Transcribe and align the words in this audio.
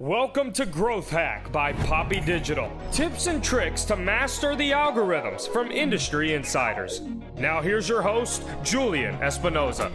Welcome 0.00 0.52
to 0.52 0.64
Growth 0.64 1.10
Hack 1.10 1.50
by 1.50 1.72
Poppy 1.72 2.20
Digital. 2.20 2.70
Tips 2.92 3.26
and 3.26 3.42
tricks 3.42 3.82
to 3.86 3.96
master 3.96 4.54
the 4.54 4.70
algorithms 4.70 5.52
from 5.52 5.72
industry 5.72 6.34
insiders. 6.34 7.00
Now, 7.36 7.60
here's 7.60 7.88
your 7.88 8.00
host, 8.00 8.44
Julian 8.62 9.16
Espinoza. 9.16 9.90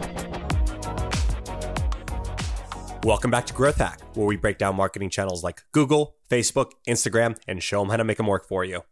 Welcome 3.02 3.30
back 3.30 3.46
to 3.46 3.54
Growth 3.54 3.76
Hack, 3.76 4.02
where 4.12 4.26
we 4.26 4.36
break 4.36 4.58
down 4.58 4.76
marketing 4.76 5.08
channels 5.08 5.42
like 5.42 5.62
Google, 5.72 6.16
Facebook, 6.30 6.72
Instagram, 6.86 7.38
and 7.48 7.62
show 7.62 7.80
them 7.80 7.88
how 7.88 7.96
to 7.96 8.04
make 8.04 8.18
them 8.18 8.26
work 8.26 8.46
for 8.46 8.62
you. 8.62 8.82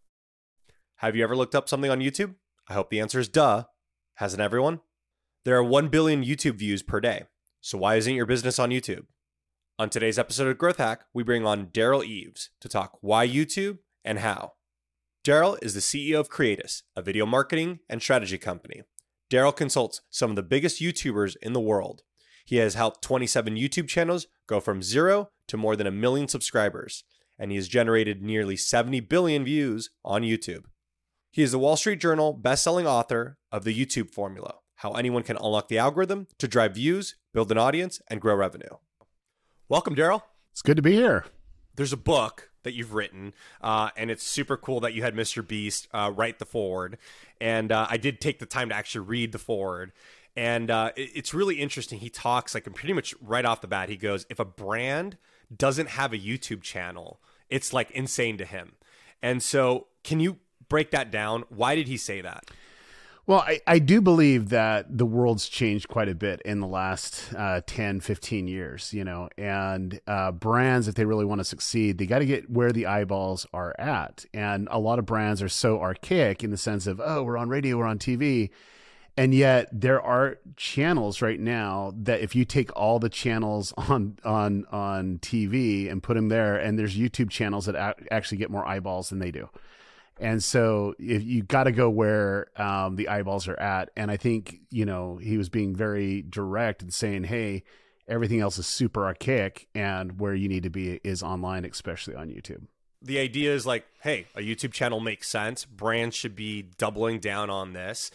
Have 0.96 1.14
you 1.14 1.22
ever 1.24 1.36
looked 1.36 1.54
up 1.54 1.68
something 1.68 1.90
on 1.90 2.00
YouTube? 2.00 2.36
I 2.68 2.72
hope 2.72 2.88
the 2.88 3.00
answer 3.00 3.20
is 3.20 3.28
duh. 3.28 3.64
Hasn't 4.14 4.40
everyone? 4.40 4.80
There 5.44 5.56
are 5.56 5.62
1 5.62 5.88
billion 5.88 6.24
YouTube 6.24 6.54
views 6.54 6.82
per 6.82 7.02
day. 7.02 7.24
So 7.60 7.76
why 7.76 7.96
isn't 7.96 8.14
your 8.14 8.24
business 8.24 8.58
on 8.58 8.70
YouTube? 8.70 9.04
On 9.82 9.90
today's 9.90 10.16
episode 10.16 10.46
of 10.46 10.58
Growth 10.58 10.76
Hack, 10.76 11.06
we 11.12 11.24
bring 11.24 11.44
on 11.44 11.66
Derral 11.66 12.04
Eves 12.04 12.50
to 12.60 12.68
talk 12.68 12.98
why 13.00 13.26
YouTube 13.26 13.78
and 14.04 14.20
how. 14.20 14.52
Derral 15.24 15.58
is 15.60 15.74
the 15.74 15.80
CEO 15.80 16.20
of 16.20 16.30
Creatus, 16.30 16.82
a 16.94 17.02
video 17.02 17.26
marketing 17.26 17.80
and 17.88 18.00
strategy 18.00 18.38
company. 18.38 18.82
Daryl 19.28 19.56
consults 19.56 20.02
some 20.08 20.30
of 20.30 20.36
the 20.36 20.44
biggest 20.44 20.80
YouTubers 20.80 21.34
in 21.42 21.52
the 21.52 21.60
world. 21.60 22.02
He 22.44 22.58
has 22.58 22.74
helped 22.74 23.02
27 23.02 23.56
YouTube 23.56 23.88
channels 23.88 24.28
go 24.46 24.60
from 24.60 24.84
zero 24.84 25.30
to 25.48 25.56
more 25.56 25.74
than 25.74 25.88
a 25.88 25.90
million 25.90 26.28
subscribers, 26.28 27.02
and 27.36 27.50
he 27.50 27.56
has 27.56 27.66
generated 27.66 28.22
nearly 28.22 28.56
70 28.56 29.00
billion 29.00 29.44
views 29.44 29.90
on 30.04 30.22
YouTube. 30.22 30.66
He 31.32 31.42
is 31.42 31.50
the 31.50 31.58
Wall 31.58 31.76
Street 31.76 31.98
Journal 31.98 32.34
best-selling 32.34 32.86
author 32.86 33.36
of 33.50 33.64
The 33.64 33.74
YouTube 33.74 34.12
Formula: 34.12 34.58
How 34.76 34.92
Anyone 34.92 35.24
Can 35.24 35.38
Unlock 35.38 35.66
the 35.66 35.78
Algorithm 35.78 36.28
to 36.38 36.46
Drive 36.46 36.76
Views, 36.76 37.16
Build 37.34 37.50
an 37.50 37.58
Audience, 37.58 38.00
and 38.08 38.20
Grow 38.20 38.36
Revenue. 38.36 38.76
Welcome, 39.72 39.96
Derral. 39.96 40.20
It's 40.50 40.60
good 40.60 40.76
to 40.76 40.82
be 40.82 40.92
here. 40.92 41.24
There's 41.76 41.94
a 41.94 41.96
book 41.96 42.50
that 42.62 42.74
you've 42.74 42.92
written, 42.92 43.32
uh, 43.62 43.88
and 43.96 44.10
it's 44.10 44.22
super 44.22 44.58
cool 44.58 44.80
that 44.80 44.92
you 44.92 45.02
had 45.02 45.14
Mr. 45.14 45.48
Beast 45.48 45.88
uh, 45.94 46.12
write 46.14 46.38
the 46.38 46.44
foreword. 46.44 46.98
And 47.40 47.72
uh, 47.72 47.86
I 47.88 47.96
did 47.96 48.20
take 48.20 48.38
the 48.38 48.44
time 48.44 48.68
to 48.68 48.74
actually 48.74 49.06
read 49.06 49.32
the 49.32 49.38
foreword. 49.38 49.92
And 50.36 50.70
uh, 50.70 50.92
it, 50.94 51.12
it's 51.14 51.32
really 51.32 51.54
interesting. 51.54 52.00
He 52.00 52.10
talks 52.10 52.52
like 52.52 52.64
pretty 52.74 52.92
much 52.92 53.14
right 53.22 53.46
off 53.46 53.62
the 53.62 53.66
bat. 53.66 53.88
He 53.88 53.96
goes, 53.96 54.26
if 54.28 54.38
a 54.38 54.44
brand 54.44 55.16
doesn't 55.56 55.88
have 55.88 56.12
a 56.12 56.18
YouTube 56.18 56.60
channel, 56.60 57.22
it's 57.48 57.72
like 57.72 57.90
insane 57.92 58.36
to 58.36 58.44
him. 58.44 58.72
And 59.22 59.42
so, 59.42 59.86
can 60.04 60.20
you 60.20 60.36
break 60.68 60.90
that 60.90 61.10
down? 61.10 61.44
Why 61.48 61.76
did 61.76 61.88
he 61.88 61.96
say 61.96 62.20
that? 62.20 62.44
Well, 63.24 63.38
I, 63.38 63.60
I 63.68 63.78
do 63.78 64.00
believe 64.00 64.48
that 64.48 64.98
the 64.98 65.06
world's 65.06 65.48
changed 65.48 65.86
quite 65.86 66.08
a 66.08 66.14
bit 66.14 66.42
in 66.44 66.58
the 66.58 66.66
last 66.66 67.32
uh, 67.34 67.60
10, 67.64 68.00
15 68.00 68.48
years, 68.48 68.92
you 68.92 69.04
know, 69.04 69.28
and 69.38 70.00
uh, 70.08 70.32
brands, 70.32 70.88
if 70.88 70.96
they 70.96 71.04
really 71.04 71.24
want 71.24 71.38
to 71.38 71.44
succeed, 71.44 71.98
they 71.98 72.06
got 72.06 72.18
to 72.18 72.26
get 72.26 72.50
where 72.50 72.72
the 72.72 72.86
eyeballs 72.86 73.46
are 73.54 73.76
at. 73.78 74.24
And 74.34 74.66
a 74.72 74.80
lot 74.80 74.98
of 74.98 75.06
brands 75.06 75.40
are 75.40 75.48
so 75.48 75.80
archaic 75.80 76.42
in 76.42 76.50
the 76.50 76.56
sense 76.56 76.88
of, 76.88 77.00
oh, 77.02 77.22
we're 77.22 77.36
on 77.36 77.48
radio, 77.48 77.78
we're 77.78 77.86
on 77.86 78.00
TV. 78.00 78.50
And 79.16 79.32
yet 79.32 79.68
there 79.72 80.02
are 80.02 80.38
channels 80.56 81.22
right 81.22 81.38
now 81.38 81.92
that 81.98 82.22
if 82.22 82.34
you 82.34 82.44
take 82.44 82.74
all 82.74 82.98
the 82.98 83.10
channels 83.10 83.72
on 83.76 84.18
on 84.24 84.64
on 84.72 85.18
TV 85.18 85.88
and 85.88 86.02
put 86.02 86.14
them 86.14 86.28
there, 86.28 86.56
and 86.56 86.76
there's 86.78 86.96
YouTube 86.96 87.30
channels 87.30 87.66
that 87.66 87.96
actually 88.10 88.38
get 88.38 88.50
more 88.50 88.66
eyeballs 88.66 89.10
than 89.10 89.20
they 89.20 89.30
do. 89.30 89.48
And 90.20 90.42
so 90.42 90.94
if 90.98 91.22
you 91.24 91.42
got 91.42 91.64
to 91.64 91.72
go 91.72 91.90
where 91.90 92.48
um, 92.60 92.96
the 92.96 93.08
eyeballs 93.08 93.48
are 93.48 93.58
at. 93.58 93.90
And 93.96 94.10
I 94.10 94.16
think, 94.16 94.60
you 94.70 94.84
know, 94.84 95.16
he 95.16 95.38
was 95.38 95.48
being 95.48 95.74
very 95.74 96.22
direct 96.22 96.82
and 96.82 96.92
saying, 96.92 97.24
hey, 97.24 97.64
everything 98.06 98.40
else 98.40 98.58
is 98.58 98.66
super 98.66 99.04
archaic 99.04 99.68
and 99.74 100.20
where 100.20 100.34
you 100.34 100.48
need 100.48 100.62
to 100.64 100.70
be 100.70 101.00
is 101.02 101.22
online, 101.22 101.64
especially 101.64 102.14
on 102.14 102.28
YouTube. 102.28 102.66
The 103.00 103.18
idea 103.18 103.52
is 103.52 103.66
like, 103.66 103.84
hey, 104.00 104.26
a 104.36 104.40
YouTube 104.40 104.72
channel 104.72 105.00
makes 105.00 105.28
sense. 105.28 105.64
Brands 105.64 106.14
should 106.14 106.36
be 106.36 106.62
doubling 106.78 107.18
down 107.18 107.50
on 107.50 107.72
this. 107.72 108.10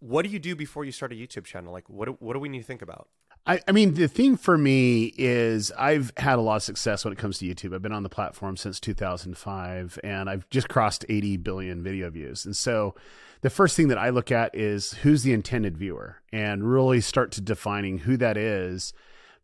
What 0.00 0.24
do 0.24 0.30
you 0.30 0.38
do 0.38 0.56
before 0.56 0.84
you 0.84 0.92
start 0.92 1.12
a 1.12 1.14
YouTube 1.14 1.44
channel? 1.44 1.72
Like, 1.72 1.88
what, 1.88 2.20
what 2.20 2.32
do 2.32 2.40
we 2.40 2.48
need 2.48 2.60
to 2.60 2.64
think 2.64 2.82
about? 2.82 3.08
I, 3.46 3.60
I 3.66 3.72
mean, 3.72 3.94
the 3.94 4.08
thing 4.08 4.36
for 4.36 4.58
me 4.58 5.14
is 5.16 5.72
I've 5.72 6.12
had 6.16 6.38
a 6.38 6.42
lot 6.42 6.56
of 6.56 6.62
success 6.62 7.04
when 7.04 7.12
it 7.12 7.18
comes 7.18 7.38
to 7.38 7.46
YouTube. 7.46 7.74
I've 7.74 7.82
been 7.82 7.92
on 7.92 8.02
the 8.02 8.08
platform 8.08 8.56
since 8.56 8.78
2005 8.78 9.98
and 10.04 10.28
I've 10.28 10.48
just 10.50 10.68
crossed 10.68 11.04
80 11.08 11.38
billion 11.38 11.82
video 11.82 12.10
views. 12.10 12.44
And 12.44 12.56
so 12.56 12.94
the 13.40 13.50
first 13.50 13.76
thing 13.76 13.88
that 13.88 13.98
I 13.98 14.10
look 14.10 14.30
at 14.30 14.54
is 14.54 14.92
who's 14.94 15.22
the 15.22 15.32
intended 15.32 15.78
viewer 15.78 16.20
and 16.32 16.70
really 16.70 17.00
start 17.00 17.32
to 17.32 17.40
defining 17.40 17.98
who 17.98 18.16
that 18.18 18.36
is 18.36 18.92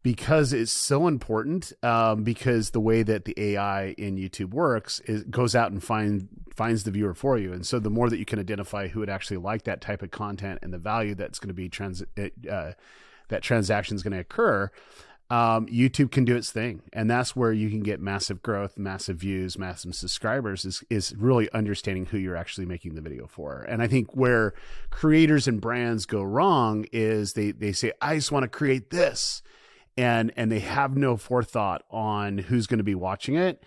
because 0.02 0.52
it's 0.52 0.70
so 0.70 1.06
important 1.08 1.72
um, 1.82 2.24
because 2.24 2.70
the 2.70 2.80
way 2.80 3.02
that 3.02 3.24
the 3.24 3.34
AI 3.38 3.94
in 3.96 4.16
YouTube 4.16 4.50
works 4.50 5.00
is 5.00 5.24
goes 5.24 5.56
out 5.56 5.72
and 5.72 5.82
find 5.82 6.28
finds 6.54 6.84
the 6.84 6.90
viewer 6.90 7.14
for 7.14 7.38
you. 7.38 7.52
And 7.52 7.66
so 7.66 7.80
the 7.80 7.90
more 7.90 8.10
that 8.10 8.18
you 8.18 8.26
can 8.26 8.38
identify 8.38 8.88
who 8.88 9.00
would 9.00 9.08
actually 9.08 9.38
like 9.38 9.64
that 9.64 9.80
type 9.80 10.02
of 10.02 10.10
content 10.10 10.60
and 10.62 10.72
the 10.72 10.78
value 10.78 11.14
that's 11.14 11.38
going 11.38 11.48
to 11.48 11.54
be 11.54 11.70
trans 11.70 12.02
uh, 12.50 12.72
that 13.28 13.42
transaction 13.42 13.96
is 13.96 14.02
going 14.02 14.12
to 14.12 14.20
occur, 14.20 14.70
um, 15.30 15.66
YouTube 15.66 16.10
can 16.10 16.24
do 16.24 16.36
its 16.36 16.50
thing, 16.52 16.82
and 16.92 17.10
that's 17.10 17.34
where 17.34 17.52
you 17.52 17.70
can 17.70 17.80
get 17.80 17.98
massive 17.98 18.42
growth, 18.42 18.76
massive 18.76 19.16
views, 19.16 19.58
massive 19.58 19.94
subscribers. 19.94 20.64
Is 20.66 20.84
is 20.90 21.14
really 21.16 21.50
understanding 21.52 22.06
who 22.06 22.18
you're 22.18 22.36
actually 22.36 22.66
making 22.66 22.94
the 22.94 23.00
video 23.00 23.26
for. 23.26 23.62
And 23.62 23.82
I 23.82 23.86
think 23.86 24.14
where 24.14 24.52
creators 24.90 25.48
and 25.48 25.60
brands 25.60 26.04
go 26.04 26.22
wrong 26.22 26.84
is 26.92 27.32
they 27.32 27.52
they 27.52 27.72
say, 27.72 27.92
"I 28.02 28.16
just 28.16 28.32
want 28.32 28.42
to 28.44 28.48
create 28.48 28.90
this," 28.90 29.42
and 29.96 30.30
and 30.36 30.52
they 30.52 30.60
have 30.60 30.94
no 30.94 31.16
forethought 31.16 31.84
on 31.90 32.36
who's 32.38 32.66
going 32.66 32.78
to 32.78 32.84
be 32.84 32.94
watching 32.94 33.34
it. 33.34 33.64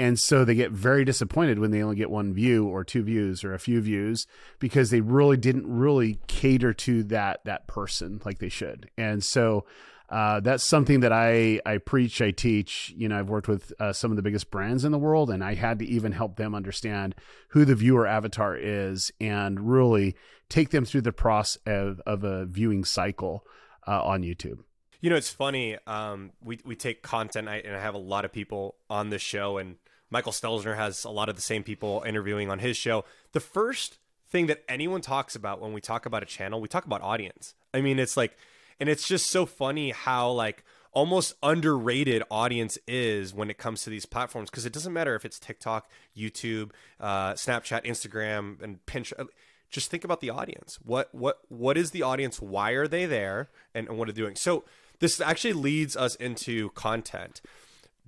And 0.00 0.18
so 0.18 0.46
they 0.46 0.54
get 0.54 0.70
very 0.70 1.04
disappointed 1.04 1.58
when 1.58 1.72
they 1.72 1.82
only 1.82 1.94
get 1.94 2.10
one 2.10 2.32
view 2.32 2.66
or 2.66 2.84
two 2.84 3.02
views 3.02 3.44
or 3.44 3.52
a 3.52 3.58
few 3.58 3.82
views 3.82 4.26
because 4.58 4.88
they 4.88 5.02
really 5.02 5.36
didn't 5.36 5.66
really 5.66 6.18
cater 6.26 6.72
to 6.72 7.02
that 7.04 7.44
that 7.44 7.66
person 7.66 8.22
like 8.24 8.38
they 8.38 8.48
should. 8.48 8.88
And 8.96 9.22
so 9.22 9.66
uh, 10.08 10.40
that's 10.40 10.64
something 10.64 11.00
that 11.00 11.12
I 11.12 11.60
I 11.66 11.76
preach, 11.76 12.22
I 12.22 12.30
teach. 12.30 12.94
You 12.96 13.10
know, 13.10 13.18
I've 13.18 13.28
worked 13.28 13.46
with 13.46 13.74
uh, 13.78 13.92
some 13.92 14.10
of 14.10 14.16
the 14.16 14.22
biggest 14.22 14.50
brands 14.50 14.86
in 14.86 14.90
the 14.90 14.98
world, 14.98 15.28
and 15.28 15.44
I 15.44 15.52
had 15.52 15.78
to 15.80 15.84
even 15.84 16.12
help 16.12 16.36
them 16.36 16.54
understand 16.54 17.14
who 17.50 17.66
the 17.66 17.74
viewer 17.74 18.06
avatar 18.06 18.56
is 18.56 19.12
and 19.20 19.70
really 19.70 20.16
take 20.48 20.70
them 20.70 20.86
through 20.86 21.02
the 21.02 21.12
process 21.12 21.60
of, 21.66 22.00
of 22.06 22.24
a 22.24 22.46
viewing 22.46 22.86
cycle 22.86 23.44
uh, 23.86 24.02
on 24.02 24.22
YouTube. 24.22 24.60
You 25.00 25.10
know, 25.10 25.16
it's 25.16 25.30
funny. 25.30 25.78
Um, 25.86 26.32
we 26.42 26.60
we 26.64 26.76
take 26.76 27.02
content, 27.02 27.48
I, 27.48 27.56
and 27.56 27.74
I 27.74 27.80
have 27.80 27.94
a 27.94 27.98
lot 27.98 28.24
of 28.24 28.32
people 28.32 28.74
on 28.88 29.10
this 29.10 29.22
show, 29.22 29.56
and 29.56 29.76
Michael 30.10 30.32
Stelzner 30.32 30.76
has 30.76 31.04
a 31.04 31.10
lot 31.10 31.28
of 31.28 31.36
the 31.36 31.42
same 31.42 31.62
people 31.62 32.02
interviewing 32.06 32.50
on 32.50 32.58
his 32.58 32.76
show. 32.76 33.04
The 33.32 33.40
first 33.40 33.98
thing 34.28 34.46
that 34.46 34.62
anyone 34.68 35.00
talks 35.00 35.34
about 35.34 35.60
when 35.60 35.72
we 35.72 35.80
talk 35.80 36.06
about 36.06 36.22
a 36.22 36.26
channel, 36.26 36.60
we 36.60 36.68
talk 36.68 36.84
about 36.84 37.02
audience. 37.02 37.54
I 37.72 37.80
mean, 37.80 37.98
it's 37.98 38.16
like, 38.16 38.36
and 38.78 38.88
it's 38.88 39.06
just 39.06 39.28
so 39.28 39.46
funny 39.46 39.90
how 39.90 40.30
like 40.30 40.64
almost 40.92 41.34
underrated 41.42 42.22
audience 42.30 42.76
is 42.86 43.32
when 43.32 43.48
it 43.48 43.58
comes 43.58 43.82
to 43.84 43.90
these 43.90 44.06
platforms 44.06 44.50
because 44.50 44.66
it 44.66 44.72
doesn't 44.72 44.92
matter 44.92 45.14
if 45.14 45.24
it's 45.24 45.38
TikTok, 45.38 45.88
YouTube, 46.16 46.72
uh, 46.98 47.32
Snapchat, 47.34 47.84
Instagram, 47.84 48.60
and 48.62 48.84
Pinterest. 48.86 49.28
Just 49.70 49.90
think 49.90 50.02
about 50.02 50.20
the 50.20 50.30
audience. 50.30 50.80
What 50.82 51.14
what 51.14 51.38
what 51.48 51.76
is 51.76 51.92
the 51.92 52.02
audience? 52.02 52.40
Why 52.40 52.72
are 52.72 52.88
they 52.88 53.06
there? 53.06 53.50
And, 53.72 53.88
and 53.88 53.96
what 53.96 54.08
are 54.08 54.12
they 54.12 54.20
doing? 54.20 54.34
So 54.34 54.64
this 55.00 55.20
actually 55.20 55.54
leads 55.54 55.96
us 55.96 56.14
into 56.16 56.70
content 56.70 57.40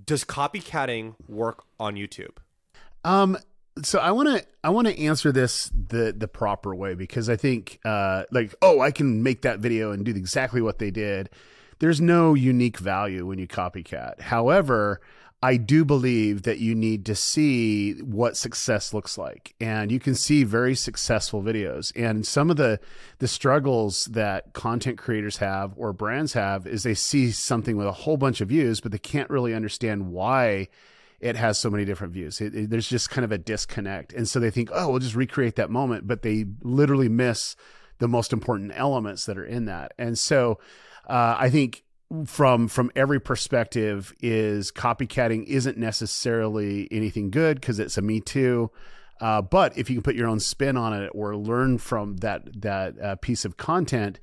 does 0.04 0.24
copycatting 0.24 1.14
work 1.28 1.64
on 1.78 1.94
YouTube? 1.94 2.36
Um, 3.04 3.36
so 3.82 3.98
I 3.98 4.10
want 4.10 4.28
to 4.28 4.46
I 4.62 4.70
want 4.70 4.88
to 4.88 4.98
answer 4.98 5.32
this 5.32 5.70
the 5.70 6.14
the 6.16 6.28
proper 6.28 6.74
way 6.74 6.94
because 6.94 7.28
I 7.28 7.36
think 7.36 7.78
uh 7.84 8.24
like 8.30 8.54
oh 8.62 8.80
I 8.80 8.90
can 8.90 9.22
make 9.22 9.42
that 9.42 9.60
video 9.60 9.92
and 9.92 10.04
do 10.04 10.10
exactly 10.12 10.60
what 10.60 10.78
they 10.78 10.90
did. 10.90 11.30
There's 11.78 12.00
no 12.00 12.34
unique 12.34 12.78
value 12.78 13.26
when 13.26 13.38
you 13.38 13.48
copycat. 13.48 14.20
However, 14.20 15.00
I 15.44 15.56
do 15.56 15.84
believe 15.84 16.42
that 16.42 16.58
you 16.58 16.72
need 16.72 17.04
to 17.06 17.16
see 17.16 17.94
what 17.94 18.36
success 18.36 18.94
looks 18.94 19.18
like. 19.18 19.54
And 19.60 19.90
you 19.90 19.98
can 19.98 20.14
see 20.14 20.44
very 20.44 20.76
successful 20.76 21.42
videos. 21.42 21.92
And 21.96 22.24
some 22.24 22.48
of 22.48 22.56
the 22.56 22.78
the 23.18 23.26
struggles 23.26 24.04
that 24.06 24.52
content 24.52 24.98
creators 24.98 25.38
have 25.38 25.72
or 25.76 25.92
brands 25.92 26.34
have 26.34 26.66
is 26.66 26.84
they 26.84 26.94
see 26.94 27.32
something 27.32 27.76
with 27.76 27.88
a 27.88 27.92
whole 27.92 28.16
bunch 28.16 28.40
of 28.40 28.48
views, 28.48 28.80
but 28.80 28.92
they 28.92 28.98
can't 28.98 29.30
really 29.30 29.52
understand 29.52 30.12
why 30.12 30.68
it 31.20 31.36
has 31.36 31.58
so 31.58 31.70
many 31.70 31.84
different 31.84 32.12
views. 32.12 32.40
It, 32.40 32.54
it, 32.54 32.70
there's 32.70 32.88
just 32.88 33.10
kind 33.10 33.24
of 33.24 33.32
a 33.32 33.38
disconnect. 33.38 34.12
And 34.12 34.28
so 34.28 34.38
they 34.38 34.50
think, 34.50 34.70
"Oh, 34.72 34.90
we'll 34.90 35.00
just 35.00 35.16
recreate 35.16 35.56
that 35.56 35.70
moment," 35.70 36.06
but 36.06 36.22
they 36.22 36.46
literally 36.62 37.08
miss 37.08 37.56
the 37.98 38.08
most 38.08 38.32
important 38.32 38.72
elements 38.74 39.26
that 39.26 39.38
are 39.38 39.44
in 39.44 39.64
that. 39.64 39.92
And 39.98 40.16
so 40.18 40.60
uh, 41.08 41.36
I 41.38 41.50
think 41.50 41.82
from 42.26 42.68
from 42.68 42.90
every 42.94 43.20
perspective 43.20 44.12
is 44.20 44.70
copycatting 44.70 45.44
isn't 45.44 45.78
necessarily 45.78 46.88
anything 46.90 47.30
good 47.30 47.60
because 47.60 47.78
it's 47.78 47.96
a 47.96 48.02
me 48.02 48.20
too 48.20 48.70
uh, 49.20 49.40
but 49.40 49.76
if 49.78 49.88
you 49.88 49.96
can 49.96 50.02
put 50.02 50.14
your 50.14 50.28
own 50.28 50.40
spin 50.40 50.76
on 50.76 50.92
it 50.92 51.10
or 51.14 51.36
learn 51.36 51.78
from 51.78 52.16
that 52.18 52.60
that 52.60 53.00
uh, 53.00 53.14
piece 53.16 53.44
of 53.44 53.56
content 53.56 54.18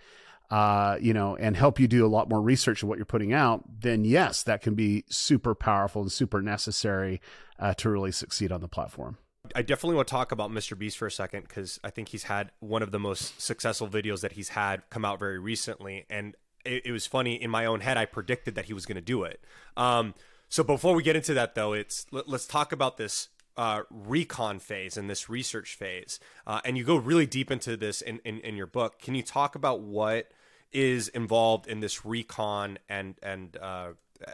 uh, 0.49 0.97
you 0.99 1.13
know, 1.13 1.35
and 1.35 1.55
help 1.55 1.79
you 1.79 1.87
do 1.87 2.05
a 2.05 2.09
lot 2.09 2.29
more 2.29 2.41
research 2.41 2.81
of 2.81 2.89
what 2.89 2.97
you're 2.97 3.05
putting 3.05 3.33
out, 3.33 3.63
then 3.81 4.03
yes, 4.03 4.43
that 4.43 4.61
can 4.61 4.73
be 4.73 5.03
super 5.07 5.53
powerful 5.53 6.01
and 6.01 6.11
super 6.11 6.41
necessary 6.41 7.21
uh, 7.59 7.73
to 7.75 7.89
really 7.89 8.11
succeed 8.11 8.51
on 8.51 8.61
the 8.61 8.67
platform. 8.67 9.17
I 9.55 9.61
definitely 9.61 9.95
want 9.95 10.07
to 10.07 10.11
talk 10.11 10.31
about 10.31 10.51
Mr. 10.51 10.77
Beast 10.77 10.97
for 10.97 11.07
a 11.07 11.11
second 11.11 11.47
because 11.47 11.79
I 11.83 11.89
think 11.89 12.09
he's 12.09 12.23
had 12.23 12.51
one 12.59 12.81
of 12.81 12.91
the 12.91 12.99
most 12.99 13.39
successful 13.41 13.87
videos 13.87 14.21
that 14.21 14.33
he's 14.33 14.49
had 14.49 14.81
come 14.89 15.05
out 15.05 15.19
very 15.19 15.39
recently, 15.39 16.05
and 16.09 16.35
it, 16.69 16.85
it 16.85 16.91
was 16.91 17.07
funny 17.07 17.41
in 17.41 17.49
my 17.49 17.65
own 17.65 17.81
head. 17.81 17.97
I 17.97 18.05
predicted 18.05 18.55
that 18.55 18.65
he 18.65 18.73
was 18.73 18.85
going 18.85 18.95
to 18.95 19.01
do 19.01 19.23
it. 19.23 19.41
Um, 19.75 20.13
so 20.47 20.63
before 20.63 20.95
we 20.95 21.03
get 21.03 21.15
into 21.15 21.33
that, 21.33 21.55
though, 21.55 21.73
it's 21.73 22.05
let, 22.11 22.27
us 22.27 22.45
talk 22.45 22.71
about 22.71 22.97
this 22.97 23.29
uh, 23.57 23.81
recon 23.89 24.59
phase 24.59 24.97
and 24.97 25.09
this 25.09 25.29
research 25.29 25.75
phase, 25.75 26.19
uh, 26.47 26.61
and 26.63 26.77
you 26.77 26.83
go 26.83 26.95
really 26.95 27.25
deep 27.25 27.51
into 27.51 27.75
this 27.75 28.01
in, 28.01 28.19
in 28.23 28.39
in 28.39 28.55
your 28.55 28.67
book. 28.67 28.99
Can 28.99 29.15
you 29.15 29.23
talk 29.23 29.55
about 29.55 29.81
what 29.81 30.31
is 30.71 31.07
involved 31.09 31.67
in 31.67 31.81
this 31.81 32.05
recon 32.05 32.79
and 32.87 33.15
and 33.21 33.57
uh, 33.57 33.89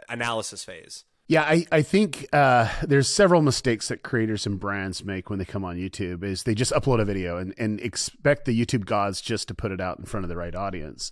analysis 0.08 0.64
phase? 0.64 1.04
Yeah, 1.28 1.42
I, 1.42 1.66
I 1.72 1.82
think 1.82 2.28
uh, 2.32 2.68
there's 2.86 3.08
several 3.08 3.42
mistakes 3.42 3.88
that 3.88 4.04
creators 4.04 4.46
and 4.46 4.60
brands 4.60 5.04
make 5.04 5.28
when 5.28 5.40
they 5.40 5.44
come 5.44 5.64
on 5.64 5.76
YouTube 5.76 6.22
is 6.22 6.44
they 6.44 6.54
just 6.54 6.70
upload 6.70 7.00
a 7.00 7.04
video 7.04 7.36
and, 7.36 7.52
and 7.58 7.80
expect 7.80 8.44
the 8.44 8.56
YouTube 8.56 8.84
gods 8.84 9.20
just 9.20 9.48
to 9.48 9.54
put 9.54 9.72
it 9.72 9.80
out 9.80 9.98
in 9.98 10.04
front 10.04 10.22
of 10.22 10.28
the 10.28 10.36
right 10.36 10.54
audience. 10.54 11.10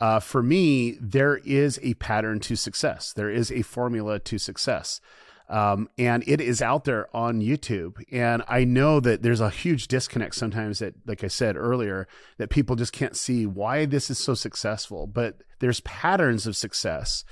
Uh, 0.00 0.20
for 0.20 0.42
me, 0.42 0.98
there 1.00 1.36
is 1.38 1.78
a 1.82 1.94
pattern 1.94 2.40
to 2.40 2.56
success. 2.56 3.12
There 3.12 3.30
is 3.30 3.50
a 3.50 3.62
formula 3.62 4.18
to 4.20 4.38
success. 4.38 5.00
Um, 5.48 5.90
and 5.98 6.24
it 6.26 6.40
is 6.40 6.62
out 6.62 6.84
there 6.84 7.14
on 7.14 7.40
YouTube. 7.40 8.02
And 8.10 8.42
I 8.48 8.64
know 8.64 8.98
that 9.00 9.22
there's 9.22 9.40
a 9.40 9.50
huge 9.50 9.88
disconnect 9.88 10.34
sometimes 10.34 10.78
that, 10.78 10.94
like 11.06 11.22
I 11.22 11.28
said 11.28 11.56
earlier, 11.56 12.08
that 12.38 12.48
people 12.48 12.76
just 12.76 12.92
can't 12.92 13.16
see 13.16 13.44
why 13.46 13.84
this 13.84 14.10
is 14.10 14.18
so 14.18 14.34
successful. 14.34 15.06
But 15.06 15.42
there's 15.58 15.80
patterns 15.80 16.46
of 16.46 16.56
success 16.56 17.24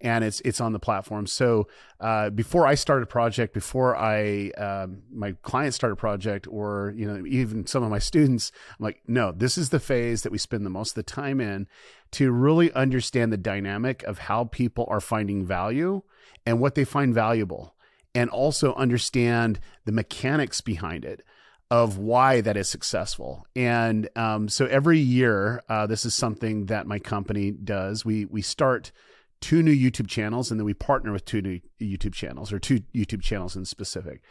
and 0.00 0.24
it's 0.24 0.40
it's 0.40 0.60
on 0.60 0.72
the 0.72 0.78
platform. 0.78 1.26
So 1.26 1.68
uh, 2.00 2.30
before 2.30 2.66
I 2.66 2.74
start 2.74 3.02
a 3.02 3.06
project, 3.06 3.54
before 3.54 3.96
I 3.96 4.50
um, 4.50 5.02
my 5.12 5.32
client 5.42 5.74
start 5.74 5.92
a 5.92 5.96
project, 5.96 6.46
or 6.48 6.92
you 6.96 7.06
know 7.06 7.26
even 7.26 7.66
some 7.66 7.82
of 7.82 7.90
my 7.90 7.98
students, 7.98 8.52
I'm 8.78 8.84
like, 8.84 9.02
no, 9.06 9.32
this 9.32 9.58
is 9.58 9.70
the 9.70 9.80
phase 9.80 10.22
that 10.22 10.32
we 10.32 10.38
spend 10.38 10.64
the 10.64 10.70
most 10.70 10.90
of 10.90 10.94
the 10.96 11.02
time 11.02 11.40
in 11.40 11.66
to 12.12 12.30
really 12.30 12.72
understand 12.72 13.32
the 13.32 13.36
dynamic 13.36 14.02
of 14.04 14.18
how 14.18 14.44
people 14.44 14.86
are 14.88 15.00
finding 15.00 15.44
value 15.44 16.02
and 16.46 16.60
what 16.60 16.74
they 16.74 16.84
find 16.84 17.12
valuable, 17.12 17.74
and 18.14 18.30
also 18.30 18.74
understand 18.74 19.58
the 19.84 19.92
mechanics 19.92 20.60
behind 20.60 21.04
it 21.04 21.22
of 21.70 21.98
why 21.98 22.40
that 22.40 22.56
is 22.56 22.68
successful. 22.68 23.46
And 23.54 24.08
um, 24.16 24.48
so 24.48 24.64
every 24.66 24.98
year, 24.98 25.62
uh, 25.68 25.86
this 25.86 26.06
is 26.06 26.14
something 26.14 26.66
that 26.66 26.86
my 26.86 26.98
company 26.98 27.50
does. 27.50 28.04
We 28.04 28.24
we 28.24 28.42
start 28.42 28.92
two 29.40 29.62
new 29.62 29.74
YouTube 29.74 30.08
channels, 30.08 30.50
and 30.50 30.58
then 30.58 30.64
we 30.64 30.74
partner 30.74 31.12
with 31.12 31.24
two 31.24 31.42
new 31.42 31.60
YouTube 31.80 32.14
channels 32.14 32.52
or 32.52 32.58
two 32.58 32.80
YouTube 32.94 33.22
channels 33.22 33.56
in 33.56 33.64
specific. 33.64 34.22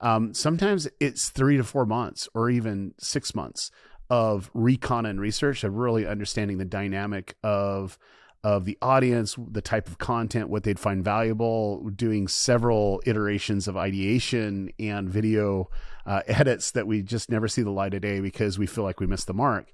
Um, 0.00 0.32
sometimes 0.32 0.88
it's 0.98 1.28
three 1.28 1.56
to 1.56 1.64
four 1.64 1.84
months 1.86 2.28
or 2.34 2.48
even 2.50 2.94
six 2.98 3.34
months 3.34 3.70
of 4.08 4.50
recon 4.54 5.06
and 5.06 5.20
research 5.20 5.62
of 5.62 5.76
really 5.76 6.06
understanding 6.06 6.58
the 6.58 6.64
dynamic 6.64 7.36
of 7.42 7.98
of 8.42 8.64
the 8.64 8.78
audience, 8.80 9.36
the 9.50 9.60
type 9.60 9.86
of 9.86 9.98
content, 9.98 10.48
what 10.48 10.62
they'd 10.62 10.80
find 10.80 11.04
valuable, 11.04 11.90
doing 11.90 12.26
several 12.26 13.02
iterations 13.04 13.68
of 13.68 13.76
ideation 13.76 14.70
and 14.78 15.10
video 15.10 15.68
uh, 16.06 16.22
edits 16.26 16.70
that 16.70 16.86
we 16.86 17.02
just 17.02 17.30
never 17.30 17.48
see 17.48 17.60
the 17.60 17.70
light 17.70 17.92
of 17.92 18.00
day 18.00 18.20
because 18.20 18.58
we 18.58 18.66
feel 18.66 18.82
like 18.82 18.98
we 18.98 19.06
missed 19.06 19.26
the 19.26 19.34
mark 19.34 19.70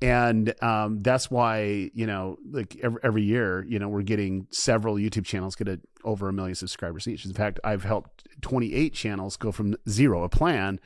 and 0.00 0.54
um, 0.62 1.02
that's 1.02 1.30
why 1.30 1.90
you 1.92 2.06
know 2.06 2.38
like 2.50 2.76
every, 2.82 3.00
every 3.02 3.22
year 3.22 3.64
you 3.68 3.78
know 3.78 3.88
we're 3.88 4.02
getting 4.02 4.46
several 4.50 4.94
youtube 4.94 5.24
channels 5.24 5.56
get 5.56 5.68
a, 5.68 5.80
over 6.04 6.28
a 6.28 6.32
million 6.32 6.54
subscribers 6.54 7.08
each. 7.08 7.24
In 7.24 7.32
fact 7.32 7.58
i've 7.64 7.84
helped 7.84 8.26
28 8.40 8.92
channels 8.94 9.36
go 9.36 9.50
from 9.50 9.76
zero 9.88 10.22
a 10.22 10.28
plan 10.28 10.78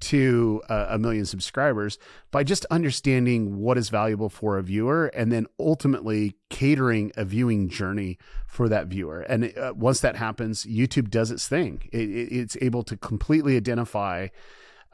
to 0.00 0.60
uh, 0.68 0.86
a 0.90 0.98
million 0.98 1.24
subscribers 1.24 1.98
by 2.30 2.42
just 2.44 2.66
understanding 2.66 3.58
what 3.60 3.78
is 3.78 3.88
valuable 3.88 4.28
for 4.28 4.58
a 4.58 4.62
viewer 4.62 5.06
and 5.06 5.30
then 5.30 5.46
ultimately 5.58 6.34
catering 6.50 7.12
a 7.16 7.24
viewing 7.24 7.68
journey 7.68 8.18
for 8.46 8.68
that 8.68 8.88
viewer. 8.88 9.20
And 9.20 9.56
uh, 9.56 9.72
once 9.74 10.00
that 10.00 10.16
happens 10.16 10.64
youtube 10.64 11.10
does 11.10 11.30
its 11.30 11.48
thing. 11.48 11.88
It, 11.92 12.10
it, 12.10 12.32
it's 12.32 12.56
able 12.60 12.82
to 12.84 12.96
completely 12.96 13.56
identify 13.56 14.28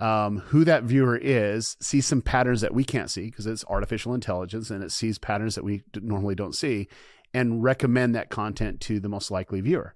um, 0.00 0.38
who 0.38 0.64
that 0.64 0.84
viewer 0.84 1.16
is, 1.16 1.76
see 1.80 2.00
some 2.00 2.22
patterns 2.22 2.62
that 2.62 2.74
we 2.74 2.84
can't 2.84 3.10
see 3.10 3.26
because 3.26 3.46
it's 3.46 3.64
artificial 3.66 4.14
intelligence 4.14 4.70
and 4.70 4.82
it 4.82 4.90
sees 4.90 5.18
patterns 5.18 5.54
that 5.54 5.64
we 5.64 5.82
normally 6.00 6.34
don't 6.34 6.54
see, 6.54 6.88
and 7.32 7.62
recommend 7.62 8.14
that 8.14 8.30
content 8.30 8.80
to 8.80 8.98
the 8.98 9.08
most 9.08 9.30
likely 9.30 9.60
viewer. 9.60 9.94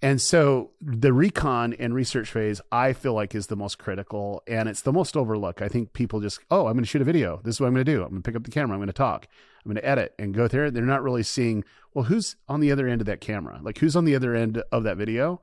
And 0.00 0.20
so 0.20 0.70
the 0.80 1.12
recon 1.12 1.74
and 1.74 1.92
research 1.92 2.30
phase, 2.30 2.60
I 2.70 2.92
feel 2.92 3.14
like 3.14 3.34
is 3.34 3.48
the 3.48 3.56
most 3.56 3.78
critical 3.78 4.44
and 4.46 4.68
it's 4.68 4.82
the 4.82 4.92
most 4.92 5.16
overlooked. 5.16 5.60
I 5.60 5.66
think 5.66 5.92
people 5.92 6.20
just, 6.20 6.38
oh, 6.52 6.66
I'm 6.66 6.74
going 6.74 6.84
to 6.84 6.88
shoot 6.88 7.02
a 7.02 7.04
video. 7.04 7.40
This 7.42 7.56
is 7.56 7.60
what 7.60 7.66
I'm 7.66 7.74
going 7.74 7.84
to 7.84 7.92
do. 7.92 8.02
I'm 8.02 8.10
going 8.10 8.22
to 8.22 8.26
pick 8.28 8.36
up 8.36 8.44
the 8.44 8.52
camera. 8.52 8.76
I'm 8.76 8.78
going 8.78 8.86
to 8.86 8.92
talk. 8.92 9.26
I'm 9.64 9.72
going 9.72 9.82
to 9.82 9.88
edit 9.88 10.14
and 10.16 10.32
go 10.32 10.46
there. 10.46 10.70
They're 10.70 10.84
not 10.84 11.02
really 11.02 11.24
seeing, 11.24 11.64
well, 11.94 12.04
who's 12.04 12.36
on 12.48 12.60
the 12.60 12.70
other 12.70 12.86
end 12.86 13.00
of 13.00 13.06
that 13.08 13.20
camera? 13.20 13.58
Like 13.60 13.78
who's 13.78 13.96
on 13.96 14.04
the 14.04 14.14
other 14.14 14.36
end 14.36 14.62
of 14.70 14.84
that 14.84 14.98
video? 14.98 15.40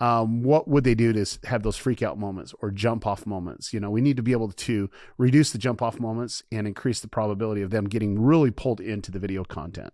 Um, 0.00 0.42
what 0.42 0.68
would 0.68 0.84
they 0.84 0.94
do 0.94 1.12
to 1.12 1.38
have 1.44 1.62
those 1.62 1.76
freak 1.76 2.02
out 2.02 2.18
moments 2.18 2.54
or 2.60 2.70
jump 2.70 3.06
off 3.06 3.26
moments? 3.26 3.72
You 3.72 3.80
know, 3.80 3.90
we 3.90 4.00
need 4.00 4.16
to 4.16 4.22
be 4.22 4.32
able 4.32 4.50
to 4.50 4.90
reduce 5.16 5.50
the 5.50 5.58
jump 5.58 5.82
off 5.82 5.98
moments 5.98 6.42
and 6.52 6.66
increase 6.66 7.00
the 7.00 7.08
probability 7.08 7.62
of 7.62 7.70
them 7.70 7.86
getting 7.86 8.20
really 8.20 8.50
pulled 8.50 8.80
into 8.80 9.10
the 9.10 9.18
video 9.18 9.44
content. 9.44 9.92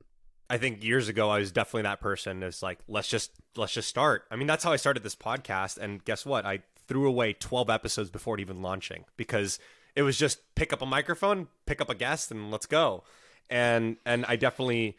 I 0.50 0.58
think 0.58 0.84
years 0.84 1.08
ago 1.08 1.30
I 1.30 1.38
was 1.38 1.52
definitely 1.52 1.82
that 1.82 2.00
person. 2.00 2.42
It's 2.42 2.62
like 2.62 2.78
let's 2.86 3.08
just 3.08 3.32
let's 3.56 3.72
just 3.72 3.88
start. 3.88 4.24
I 4.30 4.36
mean, 4.36 4.46
that's 4.46 4.62
how 4.62 4.72
I 4.72 4.76
started 4.76 5.02
this 5.02 5.16
podcast. 5.16 5.78
And 5.78 6.04
guess 6.04 6.26
what? 6.26 6.44
I 6.44 6.60
threw 6.86 7.08
away 7.08 7.32
twelve 7.32 7.70
episodes 7.70 8.10
before 8.10 8.34
it 8.34 8.40
even 8.40 8.60
launching 8.60 9.04
because 9.16 9.58
it 9.96 10.02
was 10.02 10.18
just 10.18 10.54
pick 10.54 10.72
up 10.72 10.82
a 10.82 10.86
microphone, 10.86 11.48
pick 11.66 11.80
up 11.80 11.88
a 11.88 11.94
guest, 11.94 12.30
and 12.30 12.50
let's 12.50 12.66
go. 12.66 13.04
And 13.48 13.96
and 14.04 14.26
I 14.26 14.36
definitely 14.36 14.98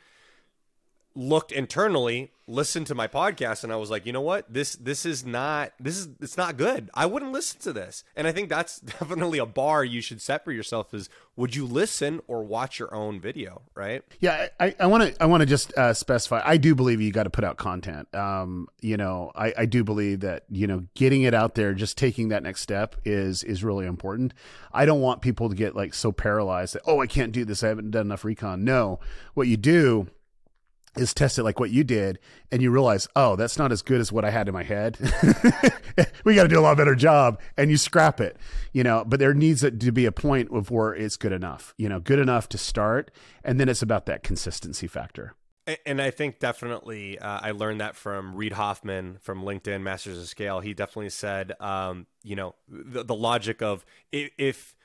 looked 1.15 1.51
internally, 1.51 2.31
listened 2.45 2.85
to 2.87 2.93
my 2.95 3.07
podcast, 3.07 3.63
and 3.63 3.71
I 3.71 3.77
was 3.77 3.89
like, 3.89 4.05
you 4.05 4.11
know 4.11 4.21
what? 4.21 4.51
This 4.51 4.75
this 4.75 5.05
is 5.05 5.25
not 5.25 5.71
this 5.79 5.97
is 5.97 6.09
it's 6.19 6.37
not 6.37 6.57
good. 6.57 6.89
I 6.93 7.05
wouldn't 7.05 7.31
listen 7.31 7.59
to 7.61 7.73
this. 7.73 8.03
And 8.15 8.27
I 8.27 8.31
think 8.31 8.49
that's 8.49 8.79
definitely 8.99 9.39
a 9.39 9.45
bar 9.45 9.83
you 9.83 10.01
should 10.01 10.21
set 10.21 10.43
for 10.43 10.51
yourself 10.51 10.93
is 10.93 11.09
would 11.37 11.55
you 11.55 11.65
listen 11.65 12.21
or 12.27 12.43
watch 12.43 12.79
your 12.79 12.93
own 12.93 13.19
video, 13.19 13.61
right? 13.73 14.03
Yeah, 14.19 14.47
I 14.59 14.85
want 14.85 15.03
to 15.03 15.23
I 15.23 15.25
want 15.25 15.41
to 15.41 15.45
just 15.45 15.75
uh, 15.77 15.93
specify. 15.93 16.41
I 16.43 16.57
do 16.57 16.75
believe 16.75 17.01
you 17.01 17.11
got 17.11 17.23
to 17.23 17.29
put 17.29 17.43
out 17.43 17.57
content. 17.57 18.13
Um, 18.13 18.67
you 18.81 18.97
know, 18.97 19.31
I, 19.35 19.53
I 19.59 19.65
do 19.65 19.83
believe 19.83 20.19
that 20.19 20.43
you 20.49 20.67
know 20.67 20.83
getting 20.95 21.23
it 21.23 21.33
out 21.33 21.55
there, 21.55 21.73
just 21.73 21.97
taking 21.97 22.27
that 22.29 22.43
next 22.43 22.61
step 22.61 22.95
is 23.05 23.43
is 23.43 23.63
really 23.63 23.85
important. 23.85 24.33
I 24.73 24.85
don't 24.85 25.01
want 25.01 25.21
people 25.21 25.49
to 25.49 25.55
get 25.55 25.75
like 25.75 25.93
so 25.93 26.11
paralyzed 26.11 26.75
that 26.75 26.81
oh 26.85 26.99
I 27.01 27.07
can't 27.07 27.31
do 27.31 27.45
this. 27.45 27.63
I 27.63 27.69
haven't 27.69 27.91
done 27.91 28.07
enough 28.07 28.25
recon. 28.25 28.65
No, 28.65 28.99
what 29.33 29.47
you 29.47 29.57
do 29.57 30.09
is 30.97 31.13
test 31.13 31.37
it 31.37 31.43
like 31.43 31.59
what 31.59 31.69
you 31.69 31.83
did 31.83 32.19
and 32.51 32.61
you 32.61 32.71
realize 32.71 33.07
oh 33.15 33.35
that's 33.35 33.57
not 33.57 33.71
as 33.71 33.81
good 33.81 33.99
as 33.99 34.11
what 34.11 34.25
i 34.25 34.29
had 34.29 34.47
in 34.47 34.53
my 34.53 34.63
head. 34.63 34.97
We 36.25 36.35
got 36.35 36.43
to 36.43 36.49
do 36.49 36.59
a 36.59 36.61
lot 36.61 36.75
better 36.75 36.95
job 36.95 37.39
and 37.55 37.69
you 37.71 37.77
scrap 37.77 38.19
it 38.19 38.37
you 38.73 38.83
know? 38.83 39.05
But 39.05 39.19
there 39.19 39.33
needs 39.33 39.61
to 39.61 39.91
be 39.91 40.05
a 40.05 40.11
point 40.11 40.49
of 40.51 40.71
where 40.71 40.93
it's 40.93 41.17
good 41.17 41.31
enough 41.31 41.73
you 41.77 41.87
know 41.87 41.99
good 41.99 42.19
enough 42.19 42.49
to 42.49 42.57
start 42.57 43.11
and 43.43 43.59
then 43.59 43.69
it's 43.69 43.81
about 43.81 44.05
that 44.07 44.23
consistency 44.23 44.87
factor. 44.87 45.35
And 45.85 45.99
I 45.99 46.11
think 46.11 46.37
definitely 46.37 47.17
uh, 47.17 47.39
I 47.41 47.51
learned 47.51 47.81
that 47.81 47.95
from 47.95 48.35
Reid 48.35 48.53
Hoffman 48.53 49.17
from 49.21 49.41
LinkedIn 49.41 49.81
Masters 49.81 50.19
of 50.19 50.27
Scale. 50.27 50.59
He 50.59 50.75
definitely 50.75 51.09
said, 51.09 51.53
um, 51.59 52.05
you 52.23 52.35
know, 52.35 52.53
the, 52.69 53.03
the 53.03 53.15
logic 53.15 53.63
of 53.63 53.83
if 54.11 54.75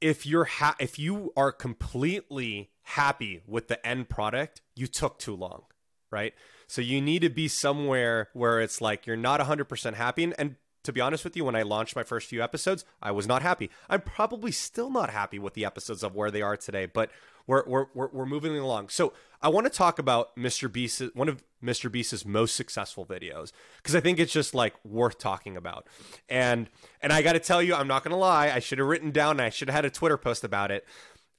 if 0.00 0.26
you're 0.26 0.44
ha- 0.44 0.74
if 0.80 0.98
you 0.98 1.32
are 1.36 1.52
completely 1.52 2.71
happy 2.82 3.42
with 3.46 3.68
the 3.68 3.84
end 3.86 4.08
product, 4.08 4.60
you 4.74 4.86
took 4.86 5.18
too 5.18 5.34
long, 5.34 5.62
right? 6.10 6.34
So 6.66 6.80
you 6.80 7.00
need 7.00 7.22
to 7.22 7.30
be 7.30 7.48
somewhere 7.48 8.28
where 8.32 8.60
it's 8.60 8.80
like 8.80 9.06
you're 9.06 9.16
not 9.16 9.40
100% 9.40 9.94
happy. 9.94 10.24
And, 10.24 10.34
and 10.38 10.56
to 10.84 10.92
be 10.92 11.00
honest 11.00 11.24
with 11.24 11.36
you, 11.36 11.44
when 11.44 11.54
I 11.54 11.62
launched 11.62 11.94
my 11.94 12.02
first 12.02 12.28
few 12.28 12.42
episodes, 12.42 12.84
I 13.00 13.12
was 13.12 13.26
not 13.26 13.42
happy. 13.42 13.70
I'm 13.88 14.00
probably 14.00 14.52
still 14.52 14.90
not 14.90 15.10
happy 15.10 15.38
with 15.38 15.54
the 15.54 15.64
episodes 15.64 16.02
of 16.02 16.14
where 16.14 16.30
they 16.30 16.42
are 16.42 16.56
today, 16.56 16.86
but 16.86 17.10
we're 17.46 17.64
we're 17.66 17.86
we're, 17.94 18.08
we're 18.08 18.26
moving 18.26 18.56
along. 18.56 18.88
So 18.88 19.12
I 19.40 19.48
want 19.48 19.66
to 19.66 19.72
talk 19.72 19.98
about 19.98 20.36
Mr. 20.36 20.70
Beast, 20.70 21.02
one 21.14 21.28
of 21.28 21.42
Mr. 21.62 21.90
Beast's 21.90 22.24
most 22.24 22.56
successful 22.56 23.04
videos, 23.04 23.52
because 23.76 23.94
I 23.94 24.00
think 24.00 24.18
it's 24.18 24.32
just 24.32 24.54
like 24.54 24.74
worth 24.84 25.18
talking 25.18 25.56
about. 25.56 25.86
And 26.28 26.68
and 27.00 27.12
I 27.12 27.22
got 27.22 27.32
to 27.34 27.40
tell 27.40 27.62
you, 27.62 27.74
I'm 27.74 27.88
not 27.88 28.04
gonna 28.04 28.18
lie, 28.18 28.50
I 28.50 28.58
should 28.58 28.78
have 28.78 28.88
written 28.88 29.10
down, 29.10 29.40
I 29.40 29.50
should 29.50 29.68
have 29.68 29.74
had 29.74 29.84
a 29.84 29.90
Twitter 29.90 30.16
post 30.16 30.44
about 30.44 30.70
it. 30.70 30.86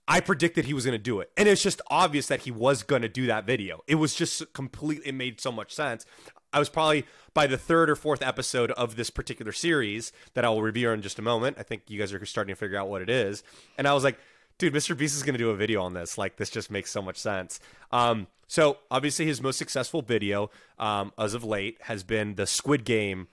I 0.08 0.20
predicted 0.20 0.66
he 0.66 0.74
was 0.74 0.86
going 0.86 0.98
to 0.98 1.04
do 1.04 1.20
it. 1.20 1.32
And 1.38 1.48
it's 1.48 1.64
just 1.64 1.82
obvious 1.90 2.28
that 2.28 2.42
he 2.42 2.52
was 2.52 2.84
going 2.84 3.02
to 3.04 3.10
do 3.10 3.28
that 3.28 3.46
video. 3.46 3.82
It 3.88 3.96
was 3.96 4.14
just 4.14 4.54
completely, 4.54 5.08
it 5.08 5.16
made 5.16 5.40
so 5.40 5.52
much 5.52 5.74
sense. 5.74 6.06
I 6.52 6.60
was 6.60 6.70
probably 6.70 7.06
by 7.34 7.48
the 7.48 7.58
third 7.58 7.90
or 7.90 7.96
fourth 7.96 8.22
episode 8.22 8.72
of 8.72 8.96
this 8.96 9.10
particular 9.10 9.52
series 9.52 10.12
that 10.34 10.46
I 10.46 10.50
will 10.50 10.62
review 10.62 10.92
in 10.92 11.02
just 11.02 11.20
a 11.20 11.24
moment. 11.24 11.58
I 11.60 11.64
think 11.64 11.84
you 11.88 11.98
guys 11.98 12.14
are 12.14 12.24
starting 12.26 12.54
to 12.54 12.60
figure 12.60 12.78
out 12.78 12.90
what 12.90 13.02
it 13.02 13.10
is. 13.10 13.44
And 13.78 13.88
I 13.88 13.94
was 13.94 14.04
like, 14.04 14.20
dude, 14.58 14.74
Mr. 14.74 14.96
Beast 14.96 15.16
is 15.16 15.24
going 15.24 15.34
to 15.34 15.40
do 15.40 15.50
a 15.50 15.56
video 15.56 15.82
on 15.82 15.94
this. 15.94 16.18
Like, 16.18 16.36
this 16.36 16.50
just 16.50 16.70
makes 16.70 16.92
so 16.92 17.02
much 17.02 17.18
sense. 17.18 17.60
Um, 17.92 18.28
so 18.48 18.78
obviously, 18.92 19.26
his 19.26 19.42
most 19.42 19.58
successful 19.58 20.02
video, 20.02 20.52
um, 20.78 21.12
as 21.18 21.34
of 21.34 21.44
late, 21.44 21.78
has 21.84 22.04
been 22.04 22.36
the 22.36 22.46
Squid 22.46 22.86
Game 22.86 23.28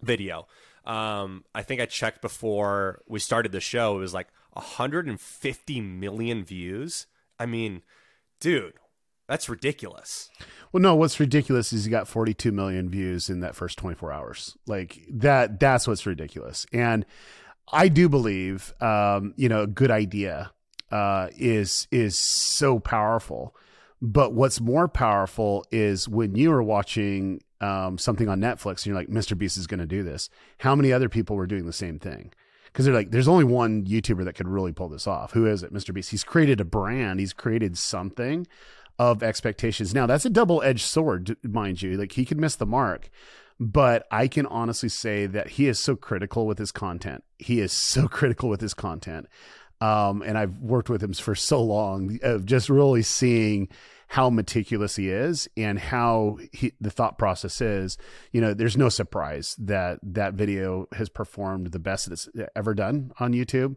video. 0.00 0.46
Um, 0.86 1.44
I 1.54 1.62
think 1.62 1.80
I 1.80 1.86
checked 1.86 2.22
before 2.22 3.02
we 3.06 3.18
started 3.18 3.52
the 3.52 3.60
show. 3.60 3.96
It 3.96 4.00
was 4.00 4.14
like 4.14 4.28
150 4.54 5.80
million 5.80 6.44
views. 6.44 7.06
I 7.38 7.46
mean, 7.46 7.82
dude, 8.40 8.74
that's 9.28 9.48
ridiculous. 9.48 10.30
Well, 10.72 10.82
no, 10.82 10.94
what's 10.94 11.18
ridiculous 11.18 11.72
is 11.72 11.84
he 11.84 11.90
got 11.90 12.08
42 12.08 12.52
million 12.52 12.88
views 12.88 13.30
in 13.30 13.40
that 13.40 13.54
first 13.54 13.78
24 13.78 14.12
hours. 14.12 14.56
Like 14.66 15.00
that, 15.10 15.60
that's 15.60 15.88
what's 15.88 16.06
ridiculous. 16.06 16.66
And 16.72 17.06
I 17.72 17.88
do 17.88 18.08
believe, 18.08 18.74
um, 18.80 19.34
you 19.36 19.48
know, 19.48 19.62
a 19.62 19.66
good 19.66 19.90
idea 19.90 20.52
uh, 20.90 21.28
is 21.36 21.88
is 21.90 22.16
so 22.18 22.78
powerful. 22.78 23.54
But 24.02 24.34
what's 24.34 24.60
more 24.60 24.86
powerful 24.86 25.64
is 25.70 26.08
when 26.08 26.34
you 26.34 26.52
are 26.52 26.62
watching 26.62 27.40
um, 27.62 27.96
something 27.96 28.28
on 28.28 28.40
Netflix 28.40 28.78
and 28.78 28.86
you're 28.86 28.96
like, 28.96 29.08
Mr. 29.08 29.36
Beast 29.36 29.56
is 29.56 29.66
going 29.66 29.80
to 29.80 29.86
do 29.86 30.02
this. 30.02 30.28
How 30.58 30.74
many 30.74 30.92
other 30.92 31.08
people 31.08 31.36
were 31.36 31.46
doing 31.46 31.64
the 31.64 31.72
same 31.72 31.98
thing? 31.98 32.32
Because 32.74 32.86
they're 32.86 32.94
like, 32.94 33.12
there's 33.12 33.28
only 33.28 33.44
one 33.44 33.84
YouTuber 33.84 34.24
that 34.24 34.32
could 34.32 34.48
really 34.48 34.72
pull 34.72 34.88
this 34.88 35.06
off. 35.06 35.30
Who 35.30 35.46
is 35.46 35.62
it? 35.62 35.72
Mr. 35.72 35.94
Beast. 35.94 36.10
He's 36.10 36.24
created 36.24 36.60
a 36.60 36.64
brand. 36.64 37.20
He's 37.20 37.32
created 37.32 37.78
something 37.78 38.48
of 38.98 39.22
expectations. 39.22 39.94
Now 39.94 40.06
that's 40.06 40.24
a 40.24 40.30
double 40.30 40.60
edged 40.60 40.84
sword, 40.84 41.36
mind 41.44 41.82
you. 41.82 41.96
Like 41.96 42.12
he 42.12 42.24
could 42.24 42.40
miss 42.40 42.56
the 42.56 42.66
mark, 42.66 43.10
but 43.60 44.08
I 44.10 44.26
can 44.26 44.46
honestly 44.46 44.88
say 44.88 45.26
that 45.26 45.50
he 45.50 45.68
is 45.68 45.78
so 45.78 45.94
critical 45.94 46.48
with 46.48 46.58
his 46.58 46.72
content. 46.72 47.22
He 47.38 47.60
is 47.60 47.70
so 47.70 48.08
critical 48.08 48.48
with 48.48 48.60
his 48.60 48.74
content. 48.74 49.28
Um, 49.80 50.22
and 50.22 50.38
I've 50.38 50.58
worked 50.58 50.88
with 50.88 51.02
him 51.02 51.12
for 51.12 51.34
so 51.34 51.62
long 51.62 52.18
of 52.22 52.46
just 52.46 52.68
really 52.68 53.02
seeing 53.02 53.68
how 54.08 54.30
meticulous 54.30 54.96
he 54.96 55.08
is 55.08 55.48
and 55.56 55.78
how 55.78 56.38
he, 56.52 56.72
the 56.80 56.90
thought 56.90 57.18
process 57.18 57.60
is. 57.60 57.98
You 58.32 58.40
know, 58.40 58.54
there's 58.54 58.76
no 58.76 58.88
surprise 58.88 59.56
that 59.58 59.98
that 60.02 60.34
video 60.34 60.86
has 60.92 61.08
performed 61.08 61.72
the 61.72 61.78
best 61.78 62.08
it's 62.08 62.28
ever 62.54 62.74
done 62.74 63.12
on 63.18 63.32
YouTube. 63.32 63.76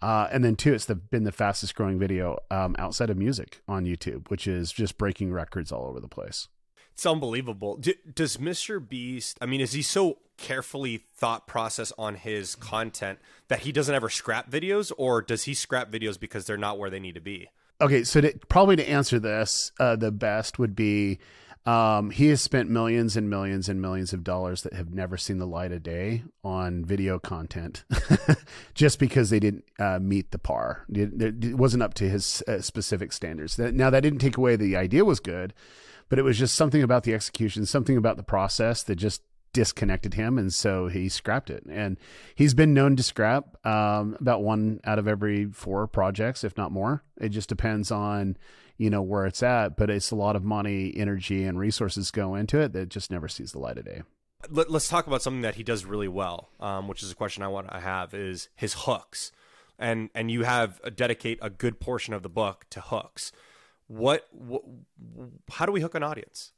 Uh, 0.00 0.28
and 0.30 0.44
then 0.44 0.54
two, 0.54 0.74
it's 0.74 0.84
the, 0.84 0.94
been 0.94 1.24
the 1.24 1.32
fastest 1.32 1.74
growing 1.74 1.98
video 1.98 2.38
um, 2.50 2.76
outside 2.78 3.10
of 3.10 3.16
music 3.16 3.62
on 3.66 3.84
YouTube, 3.84 4.30
which 4.30 4.46
is 4.46 4.70
just 4.70 4.96
breaking 4.96 5.32
records 5.32 5.72
all 5.72 5.86
over 5.86 6.00
the 6.00 6.08
place. 6.08 6.48
It's 6.92 7.06
unbelievable. 7.06 7.76
D- 7.76 7.96
does 8.14 8.36
Mr. 8.36 8.86
Beast? 8.86 9.38
I 9.40 9.46
mean, 9.46 9.60
is 9.60 9.72
he 9.72 9.82
so 9.82 10.18
carefully 10.38 11.04
thought 11.14 11.46
process 11.46 11.92
on 11.98 12.14
his 12.14 12.54
content 12.54 13.18
that 13.48 13.60
he 13.60 13.72
doesn't 13.72 13.94
ever 13.94 14.08
scrap 14.08 14.50
videos, 14.50 14.90
or 14.96 15.20
does 15.20 15.44
he 15.44 15.52
scrap 15.52 15.90
videos 15.90 16.18
because 16.18 16.46
they're 16.46 16.56
not 16.56 16.78
where 16.78 16.88
they 16.88 17.00
need 17.00 17.14
to 17.16 17.20
be? 17.20 17.48
Okay, 17.80 18.02
so 18.04 18.20
to, 18.20 18.32
probably 18.48 18.76
to 18.76 18.88
answer 18.88 19.18
this, 19.18 19.72
uh, 19.78 19.94
the 19.94 20.10
best 20.10 20.58
would 20.58 20.74
be 20.74 21.18
um, 21.68 22.10
he 22.10 22.28
has 22.28 22.40
spent 22.40 22.70
millions 22.70 23.14
and 23.14 23.28
millions 23.28 23.68
and 23.68 23.82
millions 23.82 24.14
of 24.14 24.24
dollars 24.24 24.62
that 24.62 24.72
have 24.72 24.94
never 24.94 25.18
seen 25.18 25.36
the 25.36 25.46
light 25.46 25.70
of 25.70 25.82
day 25.82 26.24
on 26.42 26.82
video 26.82 27.18
content 27.18 27.84
just 28.74 28.98
because 28.98 29.28
they 29.28 29.38
didn't 29.38 29.64
uh, 29.78 29.98
meet 30.00 30.30
the 30.30 30.38
par. 30.38 30.86
It, 30.88 31.54
wasn't 31.56 31.82
up 31.82 31.92
to 31.94 32.08
his 32.08 32.42
uh, 32.48 32.62
specific 32.62 33.12
standards. 33.12 33.58
Now, 33.58 33.90
that 33.90 34.00
didn't 34.00 34.20
take 34.20 34.38
away 34.38 34.56
the 34.56 34.76
idea 34.76 35.04
was 35.04 35.20
good, 35.20 35.52
but 36.08 36.18
it 36.18 36.22
was 36.22 36.38
just 36.38 36.54
something 36.54 36.82
about 36.82 37.02
the 37.02 37.12
execution, 37.12 37.66
something 37.66 37.98
about 37.98 38.16
the 38.16 38.22
process 38.22 38.82
that 38.84 38.96
just 38.96 39.20
disconnected 39.58 40.14
him. 40.14 40.38
And 40.38 40.54
so 40.54 40.86
he 40.86 41.08
scrapped 41.08 41.50
it. 41.50 41.64
And 41.68 41.98
he's 42.36 42.54
been 42.54 42.74
known 42.74 42.94
to 42.94 43.02
scrap 43.02 43.66
um, 43.66 44.16
about 44.20 44.44
one 44.44 44.78
out 44.84 45.00
of 45.00 45.08
every 45.08 45.46
four 45.46 45.88
projects, 45.88 46.44
if 46.44 46.56
not 46.56 46.70
more. 46.70 47.02
It 47.20 47.30
just 47.30 47.48
depends 47.48 47.90
on 47.90 48.36
you 48.76 48.88
know 48.88 49.02
where 49.02 49.26
it's 49.26 49.42
at 49.42 49.76
but 49.76 49.90
it's 49.90 50.12
a 50.12 50.14
lot 50.14 50.36
of 50.36 50.44
money 50.44 50.94
energy 50.96 51.42
and 51.42 51.58
resources 51.58 52.12
go 52.12 52.36
into 52.36 52.60
it 52.60 52.72
that 52.72 52.88
just 52.88 53.10
never 53.10 53.26
sees 53.26 53.50
the 53.50 53.58
light 53.58 53.76
of 53.76 53.84
day 53.84 54.02
Let, 54.48 54.70
us 54.70 54.86
talk 54.86 55.08
about 55.08 55.20
something 55.20 55.40
that 55.40 55.56
he 55.56 55.64
does 55.64 55.84
really 55.84 56.06
well 56.06 56.50
um, 56.60 56.86
which 56.86 57.02
is 57.02 57.10
a 57.10 57.16
question 57.16 57.42
i 57.42 57.48
want 57.48 57.68
to 57.68 57.80
have 57.80 58.14
is 58.14 58.48
his 58.54 58.74
hooks 58.74 59.32
and 59.80 60.10
and 60.14 60.30
you 60.30 60.44
have 60.44 60.80
a, 60.84 60.92
dedicate 60.92 61.40
a 61.42 61.50
good 61.50 61.80
portion 61.80 62.14
of 62.14 62.22
the 62.22 62.28
book 62.28 62.66
to 62.70 62.80
hooks 62.80 63.32
what, 63.88 64.28
what 64.30 64.62
how 65.54 65.66
do 65.66 65.72
we 65.72 65.80
hook 65.80 65.96
an 65.96 66.04
audience 66.04 66.52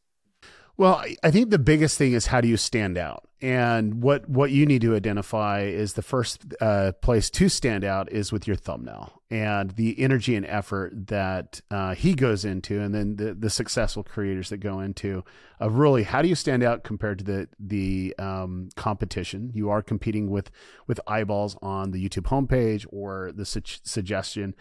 well, 0.81 1.05
I 1.23 1.31
think 1.31 1.51
the 1.51 1.59
biggest 1.59 1.99
thing 1.99 2.15
is 2.15 2.29
how 2.29 2.41
do 2.41 2.49
you 2.49 2.57
stand 2.57 2.97
out, 2.97 3.29
and 3.43 4.03
what 4.03 4.27
what 4.27 4.51
you 4.51 4.65
need 4.65 4.81
to 4.81 4.97
identify 4.97 5.65
is 5.65 5.93
the 5.93 6.01
first 6.01 6.55
uh, 6.59 6.93
place 7.03 7.29
to 7.33 7.51
stand 7.51 7.85
out 7.85 8.11
is 8.11 8.33
with 8.33 8.47
your 8.47 8.57
thumbnail 8.57 9.21
and 9.31 9.73
the 9.73 10.01
energy 10.01 10.35
and 10.35 10.47
effort 10.47 11.09
that 11.09 11.61
uh, 11.71 11.95
he 11.95 12.15
goes 12.15 12.47
into, 12.47 12.81
and 12.81 12.95
then 12.95 13.17
the 13.17 13.35
the 13.35 13.51
successful 13.51 14.03
creators 14.03 14.49
that 14.49 14.57
go 14.57 14.81
into 14.81 15.23
of 15.59 15.75
really 15.75 16.03
how 16.03 16.23
do 16.23 16.29
you 16.29 16.35
stand 16.35 16.63
out 16.63 16.83
compared 16.83 17.19
to 17.19 17.25
the 17.25 17.49
the 17.59 18.15
um, 18.19 18.71
competition. 18.75 19.51
You 19.53 19.69
are 19.69 19.83
competing 19.83 20.31
with 20.31 20.51
with 20.87 20.99
eyeballs 21.07 21.59
on 21.61 21.91
the 21.91 22.03
YouTube 22.03 22.25
homepage 22.25 22.87
or 22.91 23.33
the 23.35 23.45
su- 23.45 23.61
suggestion, 23.85 24.55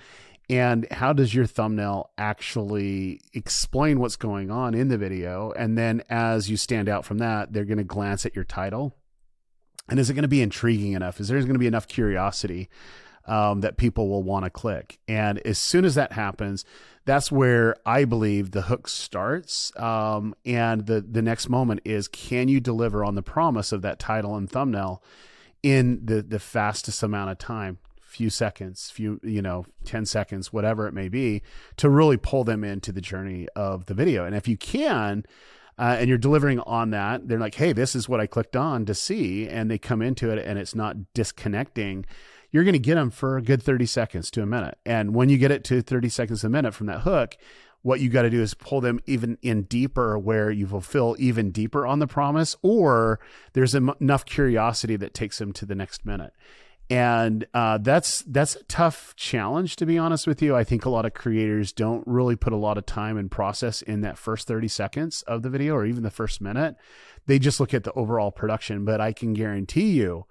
and 0.49 0.87
how 0.91 1.13
does 1.13 1.33
your 1.33 1.45
thumbnail 1.45 2.11
actually 2.17 3.21
explain 3.33 3.99
what's 3.99 4.15
going 4.15 4.49
on 4.49 4.73
in 4.73 4.87
the 4.87 4.97
video? 4.97 5.51
And 5.51 5.77
then 5.77 6.03
as 6.09 6.49
you 6.49 6.57
stand 6.57 6.89
out 6.89 7.05
from 7.05 7.19
that 7.19 7.53
they're 7.53 7.65
going 7.65 7.77
to 7.77 7.83
glance 7.83 8.25
at 8.25 8.35
your 8.35 8.45
title? 8.45 8.95
And 9.89 9.99
is 9.99 10.09
it 10.09 10.13
going 10.13 10.23
to 10.23 10.27
be 10.27 10.41
intriguing 10.41 10.93
enough? 10.93 11.19
Is 11.19 11.29
there 11.29 11.39
going 11.39 11.53
to 11.53 11.59
be 11.59 11.67
enough 11.67 11.87
curiosity 11.87 12.69
um, 13.25 13.61
that 13.61 13.77
people 13.77 14.07
will 14.07 14.23
want 14.23 14.45
to 14.45 14.49
click? 14.49 14.99
And 15.07 15.39
as 15.39 15.57
soon 15.57 15.85
as 15.85 15.95
that 15.95 16.13
happens 16.13 16.65
that's 17.09 17.31
where 17.31 17.75
i 17.87 18.05
believe 18.05 18.51
the 18.51 18.63
hook 18.63 18.87
starts 18.87 19.71
um, 19.77 20.35
and 20.45 20.85
the, 20.85 21.01
the 21.01 21.23
next 21.23 21.49
moment 21.49 21.81
is 21.83 22.07
can 22.07 22.47
you 22.47 22.59
deliver 22.59 23.03
on 23.03 23.15
the 23.15 23.23
promise 23.23 23.71
of 23.71 23.81
that 23.81 23.97
title 23.97 24.35
and 24.35 24.49
thumbnail 24.49 25.03
in 25.63 26.05
the, 26.05 26.21
the 26.21 26.37
fastest 26.37 27.01
amount 27.01 27.31
of 27.31 27.37
time 27.39 27.79
few 28.09 28.29
seconds, 28.29 28.89
few, 28.89 29.19
you 29.23 29.41
know, 29.41 29.65
10 29.85 30.05
seconds, 30.05 30.51
whatever 30.51 30.87
it 30.87 30.93
may 30.93 31.09
be, 31.09 31.43
to 31.77 31.89
really 31.89 32.17
pull 32.17 32.43
them 32.43 32.63
into 32.63 32.91
the 32.91 33.01
journey 33.01 33.47
of 33.55 33.85
the 33.85 33.93
video. 33.93 34.25
And 34.25 34.35
if 34.35 34.47
you 34.47 34.57
can, 34.57 35.23
uh, 35.77 35.97
and 35.99 36.09
you're 36.09 36.17
delivering 36.17 36.59
on 36.61 36.89
that, 36.89 37.27
they're 37.27 37.39
like, 37.39 37.55
hey, 37.55 37.71
this 37.71 37.95
is 37.95 38.09
what 38.09 38.19
I 38.19 38.27
clicked 38.27 38.55
on 38.55 38.85
to 38.85 38.95
see. 38.95 39.47
And 39.47 39.69
they 39.69 39.77
come 39.77 40.01
into 40.01 40.31
it 40.31 40.43
and 40.45 40.57
it's 40.57 40.75
not 40.75 41.13
disconnecting. 41.13 42.05
You're 42.51 42.63
going 42.63 42.73
to 42.73 42.79
get 42.79 42.95
them 42.95 43.11
for 43.11 43.37
a 43.37 43.41
good 43.41 43.61
30 43.61 43.85
seconds 43.85 44.31
to 44.31 44.41
a 44.41 44.47
minute. 44.47 44.77
And 44.85 45.13
when 45.13 45.29
you 45.29 45.37
get 45.37 45.51
it 45.51 45.63
to 45.65 45.81
30 45.81 46.09
seconds 46.09 46.43
a 46.43 46.49
minute 46.49 46.73
from 46.73 46.87
that 46.87 47.01
hook, 47.01 47.37
what 47.81 48.01
you 48.01 48.09
got 48.09 48.23
to 48.23 48.29
do 48.29 48.41
is 48.41 48.55
pull 48.55 48.81
them 48.81 48.99
even 49.05 49.37
in 49.41 49.63
deeper 49.63 50.17
where 50.17 50.51
you 50.51 50.67
fulfill 50.67 51.15
even 51.19 51.51
deeper 51.51 51.85
on 51.85 51.99
the 51.99 52.07
promise, 52.07 52.57
or 52.61 53.21
there's 53.53 53.73
enough 53.73 54.25
curiosity 54.25 54.97
that 54.97 55.13
takes 55.13 55.37
them 55.37 55.53
to 55.53 55.65
the 55.65 55.75
next 55.75 56.05
minute 56.05 56.33
and 56.89 57.45
uh, 57.53 57.77
that's 57.77 58.23
that's 58.23 58.55
a 58.55 58.63
tough 58.63 59.13
challenge 59.15 59.75
to 59.75 59.85
be 59.85 59.97
honest 59.97 60.25
with 60.25 60.41
you. 60.41 60.55
I 60.55 60.63
think 60.63 60.85
a 60.85 60.89
lot 60.89 61.05
of 61.05 61.13
creators 61.13 61.71
don't 61.71 62.05
really 62.07 62.35
put 62.35 62.51
a 62.51 62.57
lot 62.57 62.79
of 62.79 62.85
time 62.85 63.17
and 63.17 63.29
process 63.29 63.81
in 63.81 64.01
that 64.01 64.17
first 64.17 64.47
thirty 64.47 64.67
seconds 64.67 65.21
of 65.23 65.43
the 65.43 65.49
video 65.49 65.75
or 65.75 65.85
even 65.85 66.03
the 66.03 66.09
first 66.09 66.41
minute. 66.41 66.75
They 67.27 67.37
just 67.37 67.59
look 67.59 67.73
at 67.75 67.83
the 67.83 67.93
overall 67.93 68.31
production. 68.31 68.85
But 68.85 69.01
I 69.01 69.13
can 69.13 69.33
guarantee 69.33 69.91
you, 69.91 70.25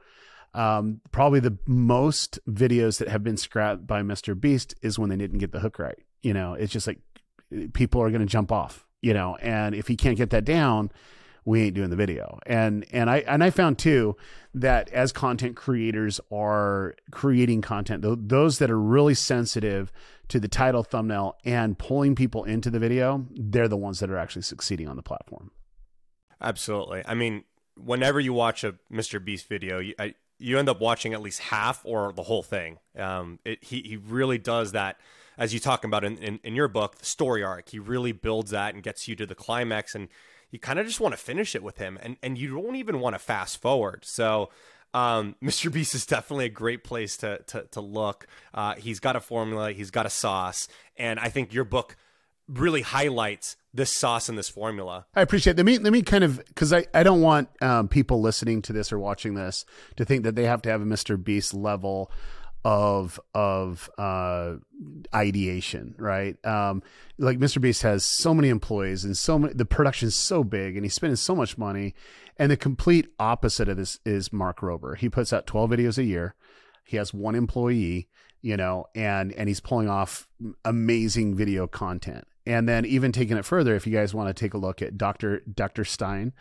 um, 0.52 1.00
probably 1.12 1.38
the 1.38 1.58
most 1.66 2.40
videos 2.48 2.98
that 2.98 3.08
have 3.08 3.22
been 3.22 3.36
scrapped 3.36 3.86
by 3.86 4.02
Mr. 4.02 4.38
Beast 4.38 4.74
is 4.82 4.98
when 4.98 5.10
they 5.10 5.16
didn't 5.16 5.38
get 5.38 5.52
the 5.52 5.60
hook 5.60 5.78
right. 5.78 5.98
You 6.22 6.34
know, 6.34 6.54
it's 6.54 6.72
just 6.72 6.88
like 6.88 6.98
people 7.72 8.02
are 8.02 8.10
going 8.10 8.20
to 8.20 8.26
jump 8.26 8.50
off. 8.50 8.84
You 9.00 9.14
know, 9.14 9.36
and 9.36 9.76
if 9.76 9.86
he 9.86 9.94
can't 9.94 10.16
get 10.16 10.30
that 10.30 10.44
down, 10.44 10.90
we 11.48 11.62
ain't 11.62 11.74
doing 11.74 11.88
the 11.88 11.96
video. 11.96 12.38
And 12.46 12.84
and 12.92 13.08
I 13.08 13.18
and 13.20 13.42
I 13.42 13.48
found 13.48 13.78
too 13.78 14.16
that 14.54 14.90
as 14.90 15.12
content 15.12 15.56
creators 15.56 16.20
are 16.30 16.94
creating 17.10 17.62
content, 17.62 18.04
those 18.28 18.58
that 18.58 18.70
are 18.70 18.78
really 18.78 19.14
sensitive 19.14 19.90
to 20.28 20.38
the 20.38 20.48
title, 20.48 20.82
thumbnail, 20.82 21.36
and 21.46 21.78
pulling 21.78 22.14
people 22.14 22.44
into 22.44 22.70
the 22.70 22.78
video, 22.78 23.26
they're 23.30 23.66
the 23.66 23.78
ones 23.78 24.00
that 24.00 24.10
are 24.10 24.18
actually 24.18 24.42
succeeding 24.42 24.88
on 24.88 24.96
the 24.96 25.02
platform. 25.02 25.50
Absolutely. 26.40 27.02
I 27.06 27.14
mean, 27.14 27.44
whenever 27.76 28.20
you 28.20 28.34
watch 28.34 28.62
a 28.62 28.74
Mr. 28.92 29.24
Beast 29.24 29.48
video, 29.48 29.78
you, 29.78 29.94
I, 29.98 30.14
you 30.38 30.58
end 30.58 30.68
up 30.68 30.80
watching 30.80 31.14
at 31.14 31.22
least 31.22 31.40
half 31.40 31.80
or 31.84 32.12
the 32.12 32.24
whole 32.24 32.42
thing. 32.42 32.78
Um, 32.96 33.38
it, 33.46 33.64
he 33.64 33.80
he 33.80 33.96
really 33.96 34.38
does 34.38 34.72
that 34.72 34.98
as 35.38 35.54
you 35.54 35.60
talk 35.60 35.84
about 35.84 36.04
in, 36.04 36.18
in, 36.18 36.40
in 36.42 36.54
your 36.54 36.68
book, 36.68 36.98
the 36.98 37.06
story 37.06 37.42
arc. 37.42 37.68
He 37.70 37.78
really 37.78 38.12
builds 38.12 38.50
that 38.50 38.74
and 38.74 38.82
gets 38.82 39.06
you 39.06 39.14
to 39.16 39.24
the 39.24 39.36
climax 39.36 39.94
and 39.94 40.08
you 40.50 40.58
kind 40.58 40.78
of 40.78 40.86
just 40.86 41.00
want 41.00 41.12
to 41.14 41.18
finish 41.18 41.54
it 41.54 41.62
with 41.62 41.78
him 41.78 41.98
and, 42.02 42.16
and 42.22 42.36
you 42.36 42.60
don't 42.60 42.76
even 42.76 43.00
want 43.00 43.14
to 43.14 43.18
fast 43.18 43.62
forward. 43.62 44.04
So, 44.04 44.50
um, 44.92 45.36
Mr. 45.42 45.72
Beast 45.72 45.94
is 45.94 46.04
definitely 46.04 46.46
a 46.46 46.50
great 46.50 46.82
place 46.82 47.16
to, 47.18 47.38
to, 47.46 47.62
to 47.70 47.80
look. 47.80 48.26
Uh, 48.52 48.74
he's 48.74 48.98
got 48.98 49.14
a 49.14 49.20
formula, 49.20 49.72
he's 49.72 49.92
got 49.92 50.06
a 50.06 50.10
sauce. 50.10 50.68
And 50.96 51.20
I 51.20 51.28
think 51.28 51.54
your 51.54 51.64
book 51.64 51.96
really 52.48 52.82
highlights 52.82 53.56
this 53.72 53.92
sauce 53.92 54.28
and 54.28 54.36
this 54.36 54.48
formula. 54.48 55.06
I 55.14 55.20
appreciate 55.20 55.52
it. 55.52 55.56
Let 55.58 55.66
me, 55.66 55.78
let 55.78 55.92
me 55.92 56.02
kind 56.02 56.24
of, 56.24 56.42
cause 56.56 56.72
I, 56.72 56.86
I 56.94 57.02
don't 57.02 57.20
want, 57.20 57.48
um, 57.62 57.86
people 57.86 58.20
listening 58.22 58.62
to 58.62 58.72
this 58.72 58.90
or 58.90 58.98
watching 58.98 59.34
this 59.34 59.66
to 59.96 60.04
think 60.04 60.24
that 60.24 60.34
they 60.34 60.44
have 60.44 60.62
to 60.62 60.70
have 60.70 60.80
a 60.80 60.86
Mr. 60.86 61.22
Beast 61.22 61.52
level 61.54 62.10
of 62.64 63.20
of 63.34 63.88
uh, 63.98 64.54
ideation, 65.14 65.94
right? 65.98 66.44
Um, 66.44 66.82
like 67.18 67.38
Mr. 67.38 67.60
Beast 67.60 67.82
has 67.82 68.04
so 68.04 68.34
many 68.34 68.48
employees 68.48 69.04
and 69.04 69.16
so 69.16 69.38
many. 69.38 69.54
The 69.54 69.64
production's 69.64 70.14
so 70.14 70.44
big, 70.44 70.76
and 70.76 70.84
he's 70.84 70.94
spending 70.94 71.16
so 71.16 71.34
much 71.34 71.56
money. 71.56 71.94
And 72.36 72.50
the 72.50 72.56
complete 72.56 73.08
opposite 73.18 73.68
of 73.68 73.76
this 73.76 73.98
is 74.04 74.32
Mark 74.32 74.60
Rober. 74.60 74.96
He 74.96 75.08
puts 75.08 75.32
out 75.32 75.46
twelve 75.46 75.70
videos 75.70 75.98
a 75.98 76.04
year. 76.04 76.34
He 76.84 76.96
has 76.96 77.12
one 77.12 77.34
employee, 77.34 78.08
you 78.42 78.56
know, 78.56 78.86
and 78.94 79.32
and 79.32 79.48
he's 79.48 79.60
pulling 79.60 79.88
off 79.88 80.28
amazing 80.64 81.34
video 81.34 81.66
content. 81.66 82.26
And 82.46 82.66
then 82.66 82.86
even 82.86 83.12
taking 83.12 83.36
it 83.36 83.44
further, 83.44 83.74
if 83.74 83.86
you 83.86 83.92
guys 83.92 84.14
want 84.14 84.34
to 84.34 84.40
take 84.40 84.54
a 84.54 84.58
look 84.58 84.80
at 84.80 84.96
Dr. 84.96 85.40
Dr. 85.40 85.84
Stein, 85.84 86.32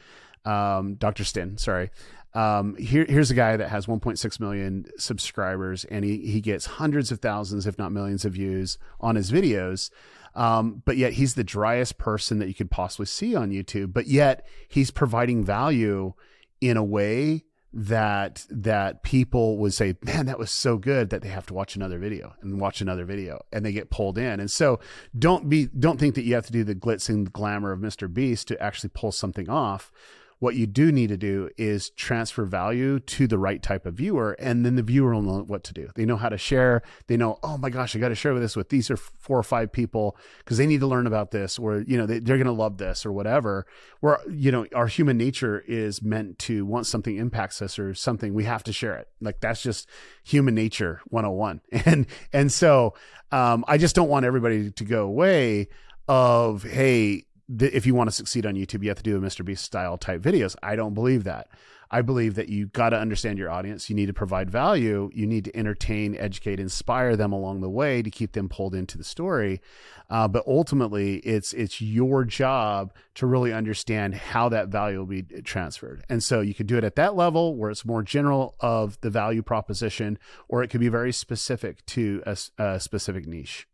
um, 0.45 0.95
Dr. 0.95 1.25
Stin, 1.25 1.57
sorry. 1.57 1.89
Um, 2.33 2.75
here, 2.75 3.05
here's 3.07 3.31
a 3.31 3.35
guy 3.35 3.57
that 3.57 3.69
has 3.69 3.87
1.6 3.87 4.39
million 4.39 4.85
subscribers 4.97 5.85
and 5.85 6.05
he, 6.05 6.17
he 6.27 6.41
gets 6.41 6.65
hundreds 6.65 7.11
of 7.11 7.19
thousands, 7.19 7.65
if 7.65 7.77
not 7.77 7.91
millions 7.91 8.25
of 8.25 8.33
views 8.33 8.77
on 8.99 9.15
his 9.15 9.31
videos. 9.31 9.89
Um, 10.35 10.83
but 10.85 10.97
yet 10.97 11.13
he's 11.13 11.33
the 11.33 11.43
driest 11.43 11.97
person 11.97 12.37
that 12.39 12.47
you 12.47 12.53
could 12.53 12.69
possibly 12.69 13.07
see 13.07 13.35
on 13.35 13.49
YouTube, 13.49 13.91
but 13.91 14.05
yet 14.05 14.45
he's 14.67 14.91
providing 14.91 15.43
value 15.43 16.13
in 16.61 16.77
a 16.77 16.83
way 16.83 17.43
that 17.73 18.45
that 18.49 19.03
people 19.03 19.57
would 19.57 19.73
say, 19.73 19.95
"Man, 20.03 20.25
that 20.27 20.39
was 20.39 20.51
so 20.51 20.77
good 20.77 21.09
that 21.09 21.21
they 21.21 21.27
have 21.27 21.45
to 21.47 21.53
watch 21.53 21.75
another 21.75 21.99
video 21.99 22.33
and 22.41 22.61
watch 22.61 22.81
another 22.81 23.03
video 23.03 23.43
and 23.51 23.65
they 23.65 23.71
get 23.71 23.89
pulled 23.89 24.17
in." 24.17 24.39
And 24.39 24.49
so 24.49 24.79
don't 25.17 25.49
be 25.49 25.67
don't 25.67 25.99
think 25.99 26.15
that 26.15 26.23
you 26.23 26.33
have 26.35 26.45
to 26.45 26.51
do 26.51 26.63
the 26.63 26.75
glitz 26.75 27.09
and 27.09 27.31
glamour 27.31 27.71
of 27.71 27.79
Mr. 27.79 28.11
Beast 28.11 28.47
to 28.47 28.61
actually 28.61 28.91
pull 28.93 29.11
something 29.11 29.49
off 29.49 29.91
what 30.39 30.55
you 30.55 30.67
do 30.67 30.91
need 30.91 31.07
to 31.07 31.17
do 31.17 31.49
is 31.57 31.89
transfer 31.91 32.45
value 32.45 32.99
to 32.99 33.27
the 33.27 33.39
right 33.39 33.61
type 33.61 33.85
of 33.85 33.95
viewer, 33.95 34.33
and 34.39 34.65
then 34.65 34.75
the 34.75 34.83
viewer 34.83 35.13
will 35.13 35.21
know 35.21 35.39
what 35.39 35.63
to 35.65 35.73
do. 35.73 35.89
They 35.95 36.05
know 36.05 36.17
how 36.17 36.29
to 36.29 36.37
share. 36.37 36.83
They 37.07 37.17
know, 37.17 37.39
oh 37.41 37.57
my 37.57 37.69
gosh, 37.69 37.95
I 37.95 37.99
got 37.99 38.09
to 38.09 38.15
share 38.15 38.37
this 38.39 38.55
with 38.55 38.69
these 38.69 38.91
are 38.91 38.97
four 38.97 39.37
or 39.39 39.43
five 39.43 39.71
people 39.71 40.15
because 40.39 40.57
they 40.57 40.67
need 40.67 40.81
to 40.81 40.87
learn 40.87 41.07
about 41.07 41.31
this, 41.31 41.57
or 41.57 41.79
you 41.81 41.97
know 41.97 42.05
they, 42.05 42.19
they're 42.19 42.37
going 42.37 42.45
to 42.45 42.51
love 42.51 42.77
this 42.77 43.05
or 43.05 43.11
whatever. 43.11 43.65
Where 43.99 44.19
you 44.29 44.51
know 44.51 44.67
our 44.75 44.87
human 44.87 45.17
nature 45.17 45.63
is 45.67 46.01
meant 46.01 46.37
to 46.39 46.65
once 46.65 46.87
something 46.87 47.17
impacts 47.17 47.61
us 47.61 47.79
or 47.79 47.93
something, 47.93 48.33
we 48.33 48.43
have 48.43 48.63
to 48.63 48.73
share 48.73 48.95
it. 48.97 49.07
Like 49.19 49.39
that's 49.39 49.63
just 49.63 49.89
human 50.23 50.55
nature 50.55 51.01
101. 51.07 51.61
And 51.87 52.07
and 52.33 52.51
so 52.51 52.95
um, 53.31 53.63
I 53.67 53.77
just 53.77 53.95
don't 53.95 54.09
want 54.09 54.25
everybody 54.25 54.71
to 54.71 54.83
go 54.83 55.05
away 55.05 55.69
of 56.07 56.63
hey 56.63 57.26
if 57.49 57.85
you 57.85 57.95
want 57.95 58.09
to 58.09 58.15
succeed 58.15 58.45
on 58.45 58.55
YouTube, 58.55 58.83
you 58.83 58.89
have 58.89 58.97
to 58.97 59.03
do 59.03 59.17
a 59.17 59.21
Mr. 59.21 59.43
Beast 59.43 59.63
style 59.63 59.97
type 59.97 60.21
videos. 60.21 60.55
I 60.61 60.75
don't 60.75 60.93
believe 60.93 61.23
that. 61.23 61.47
I 61.89 62.01
believe 62.01 62.35
that 62.35 62.49
you 62.49 62.67
got 62.67 62.89
to 62.89 62.99
understand 62.99 63.37
your 63.37 63.49
audience. 63.49 63.89
You 63.89 63.95
need 63.95 64.07
to 64.07 64.13
provide 64.13 64.49
value. 64.49 65.09
You 65.13 65.25
need 65.25 65.45
to 65.45 65.55
entertain, 65.55 66.17
educate, 66.17 66.59
inspire 66.59 67.15
them 67.15 67.31
along 67.31 67.61
the 67.61 67.69
way 67.69 68.01
to 68.01 68.09
keep 68.09 68.33
them 68.33 68.49
pulled 68.49 68.75
into 68.75 68.97
the 68.97 69.03
story. 69.05 69.61
Uh, 70.09 70.27
but 70.27 70.45
ultimately, 70.45 71.17
it's 71.17 71.53
it's 71.53 71.81
your 71.81 72.25
job 72.25 72.93
to 73.15 73.25
really 73.25 73.53
understand 73.53 74.15
how 74.15 74.49
that 74.49 74.67
value 74.67 74.99
will 74.99 75.05
be 75.05 75.23
transferred. 75.43 76.03
And 76.09 76.21
so 76.21 76.41
you 76.41 76.53
could 76.53 76.67
do 76.67 76.77
it 76.77 76.83
at 76.83 76.95
that 76.95 77.15
level 77.15 77.55
where 77.55 77.71
it's 77.71 77.85
more 77.85 78.03
general 78.03 78.55
of 78.59 78.99
the 79.01 79.09
value 79.09 79.41
proposition, 79.41 80.19
or 80.49 80.63
it 80.63 80.67
could 80.67 80.81
be 80.81 80.89
very 80.89 81.13
specific 81.13 81.85
to 81.87 82.21
a, 82.25 82.37
a 82.57 82.79
specific 82.79 83.25
niche. 83.25 83.67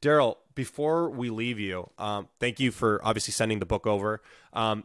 Derral, 0.00 0.36
before 0.54 1.10
we 1.10 1.30
leave 1.30 1.58
you, 1.58 1.90
um, 1.98 2.28
thank 2.40 2.60
you 2.60 2.70
for 2.70 3.00
obviously 3.04 3.32
sending 3.32 3.58
the 3.58 3.66
book 3.66 3.86
over. 3.86 4.22
Um, 4.52 4.84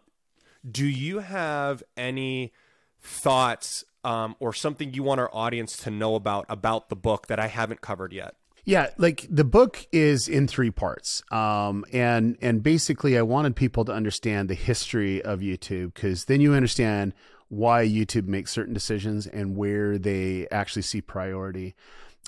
do 0.69 0.85
you 0.85 1.19
have 1.19 1.81
any 1.97 2.53
thoughts 3.01 3.83
um, 4.03 4.35
or 4.39 4.53
something 4.53 4.93
you 4.93 5.03
want 5.03 5.19
our 5.19 5.29
audience 5.33 5.77
to 5.77 5.91
know 5.91 6.15
about 6.15 6.45
about 6.49 6.89
the 6.89 6.95
book 6.95 7.27
that 7.27 7.39
I 7.39 7.47
haven't 7.47 7.81
covered 7.81 8.13
yet? 8.13 8.35
Yeah, 8.63 8.91
like 8.97 9.25
the 9.27 9.43
book 9.43 9.87
is 9.91 10.27
in 10.27 10.47
three 10.47 10.69
parts, 10.69 11.23
um, 11.31 11.83
and 11.91 12.37
and 12.41 12.61
basically, 12.61 13.17
I 13.17 13.23
wanted 13.23 13.55
people 13.55 13.85
to 13.85 13.91
understand 13.91 14.49
the 14.49 14.55
history 14.55 15.21
of 15.21 15.39
YouTube 15.39 15.95
because 15.95 16.25
then 16.25 16.41
you 16.41 16.53
understand 16.53 17.13
why 17.49 17.85
YouTube 17.85 18.27
makes 18.27 18.51
certain 18.51 18.73
decisions 18.73 19.27
and 19.27 19.57
where 19.57 19.97
they 19.97 20.47
actually 20.51 20.83
see 20.83 21.01
priority 21.01 21.75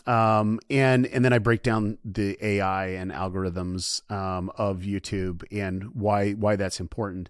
um, 0.05 0.59
and 0.69 1.05
and 1.07 1.23
then 1.23 1.33
I 1.33 1.39
break 1.39 1.63
down 1.63 1.97
the 2.03 2.37
AI 2.45 2.87
and 2.87 3.11
algorithms 3.11 4.09
um, 4.11 4.51
of 4.57 4.79
YouTube 4.79 5.43
and 5.51 5.95
why 5.95 6.31
why 6.33 6.55
that's 6.55 6.79
important. 6.79 7.29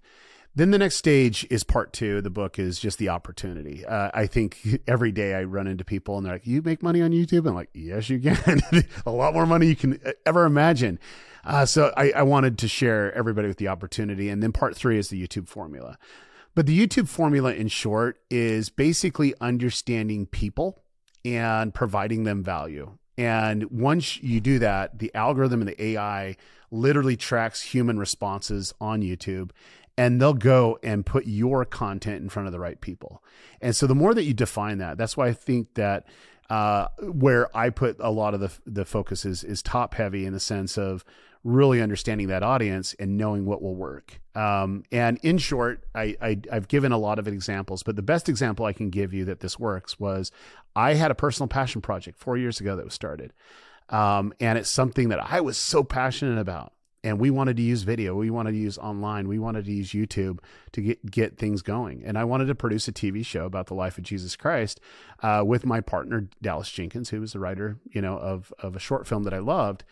Then 0.56 0.70
the 0.70 0.78
next 0.78 0.98
stage 0.98 1.48
is 1.50 1.64
part 1.64 1.94
two. 1.94 2.22
The 2.22 2.30
book 2.30 2.60
is 2.60 2.78
just 2.78 3.00
the 3.00 3.10
opportunity. 3.10 3.84
Uh, 3.86 4.12
I 4.14 4.28
think 4.28 4.82
every 4.88 5.12
day 5.12 5.34
I 5.34 5.44
run 5.46 5.66
into 5.66 5.84
people 5.84 6.18
and 6.18 6.26
they're 6.26 6.34
like, 6.34 6.48
"You 6.48 6.62
make 6.62 6.84
money 6.84 7.02
on 7.02 7.12
YouTube?" 7.12 7.48
I'm 7.48 7.56
like, 7.56 7.70
"Yes, 7.74 8.10
you 8.10 8.20
can. 8.20 8.62
a 9.06 9.12
lot 9.12 9.34
more 9.34 9.46
money 9.46 9.68
you 9.68 9.76
can 9.76 10.00
ever 10.26 10.46
imagine." 10.46 11.00
Uh, 11.46 11.66
so 11.66 11.92
I, 11.98 12.12
I 12.12 12.24
wanted 12.24 12.58
to 12.60 12.68
share 12.68 13.14
everybody 13.14 13.48
with 13.48 13.58
the 13.58 13.68
opportunity. 13.68 14.30
And 14.30 14.42
then 14.42 14.52
part 14.52 14.76
three 14.76 14.98
is 14.98 15.10
the 15.10 15.22
YouTube 15.22 15.50
formula. 15.50 15.98
But 16.56 16.68
the 16.68 16.88
YouTube 16.88 17.10
formula, 17.10 17.54
in 17.54 17.68
short, 17.68 18.20
is 18.30 18.70
basically 18.70 19.34
understanding 19.42 20.28
people 20.28 20.83
and 21.26 21.74
providing 21.74 22.24
them 22.24 22.44
value. 22.44 22.98
And 23.18 23.70
once 23.72 24.22
you 24.22 24.40
do 24.40 24.60
that, 24.60 25.00
the 25.00 25.14
algorithm 25.14 25.62
and 25.62 25.70
the 25.70 25.84
AI 25.84 26.36
literally 26.72 27.16
tracks 27.16 27.62
human 27.62 28.00
responses 28.00 28.74
on 28.82 29.02
YouTube 29.02 29.52
and 29.98 30.20
they'll 30.20 30.34
go 30.34 30.80
and 30.82 31.06
put 31.06 31.28
your 31.28 31.66
content 31.66 32.22
in 32.22 32.30
front 32.30 32.48
of 32.48 32.52
the 32.52 32.60
right 32.60 32.82
people. 32.82 33.24
And 33.62 33.76
so 33.76 33.86
the 33.86 33.96
more 33.96 34.14
that 34.14 34.24
you 34.24 34.34
define 34.34 34.80
that, 34.80 34.98
that's 34.98 35.16
why 35.16 35.28
I 35.28 35.34
think 35.34 35.76
that 35.76 36.08
uh, 36.50 36.88
where 37.02 37.56
I 37.56 37.70
put 37.70 37.98
a 38.00 38.12
lot 38.12 38.34
of 38.34 38.40
the 38.40 38.52
the 38.66 38.86
focus 38.86 39.26
is 39.26 39.44
is 39.44 39.62
top 39.62 39.94
heavy 39.96 40.26
in 40.26 40.34
the 40.34 40.40
sense 40.40 40.78
of 40.78 41.04
really 41.44 41.82
understanding 41.82 42.28
that 42.28 42.42
audience 42.42 42.94
and 43.00 43.18
knowing 43.18 43.46
what 43.46 43.62
will 43.62 43.76
work. 43.76 44.22
Um, 44.34 44.84
and 44.92 45.20
in 45.24 45.38
short, 45.38 45.84
I, 45.94 46.16
I 46.22 46.40
I've 46.52 46.68
given 46.68 46.92
a 46.92 46.98
lot 46.98 47.20
of 47.20 47.28
examples, 47.28 47.84
but 47.84 47.96
the 47.96 48.02
best 48.02 48.30
example 48.30 48.66
I 48.66 48.74
can 48.74 48.90
give 48.90 49.14
you 49.14 49.26
that 49.26 49.42
this 49.42 49.60
works 49.60 50.00
was 50.00 50.32
I 50.76 50.94
had 50.94 51.12
a 51.12 51.16
personal 51.16 51.48
passion 51.48 51.82
project 51.82 52.18
four 52.18 52.38
years 52.38 52.60
ago 52.60 52.76
that 52.76 52.86
was 52.86 52.94
started. 52.94 53.34
Um, 53.90 54.34
and 54.40 54.58
it's 54.58 54.70
something 54.70 55.10
that 55.10 55.20
I 55.32 55.42
was 55.42 55.58
so 55.58 55.84
passionate 55.84 56.40
about. 56.40 56.74
And 57.04 57.20
we 57.20 57.30
wanted 57.30 57.58
to 57.58 57.64
use 57.64 57.84
video, 57.84 58.16
we 58.16 58.30
wanted 58.30 58.52
to 58.52 58.58
use 58.58 58.78
online, 58.78 59.28
we 59.28 59.38
wanted 59.38 59.66
to 59.66 59.74
use 59.74 59.92
YouTube 59.92 60.40
to 60.72 60.82
get 60.82 61.12
get 61.12 61.38
things 61.38 61.62
going. 61.62 62.02
And 62.06 62.18
I 62.18 62.24
wanted 62.24 62.46
to 62.46 62.56
produce 62.56 62.88
a 62.88 62.94
TV 62.94 63.26
show 63.26 63.46
about 63.46 63.68
the 63.68 63.74
life 63.74 63.98
of 63.98 64.06
Jesus 64.06 64.36
Christ 64.36 64.80
uh, 65.22 65.44
with 65.46 65.66
my 65.66 65.82
partner 65.82 66.28
Dallas 66.42 66.70
Jenkins, 66.70 67.10
who 67.10 67.20
was 67.20 67.34
the 67.34 67.40
writer, 67.40 67.78
you 67.92 68.02
know, 68.02 68.18
of 68.18 68.54
of 68.60 68.76
a 68.76 68.80
short 68.80 69.06
film 69.06 69.24
that 69.24 69.34
I 69.34 69.40
loved. 69.40 69.84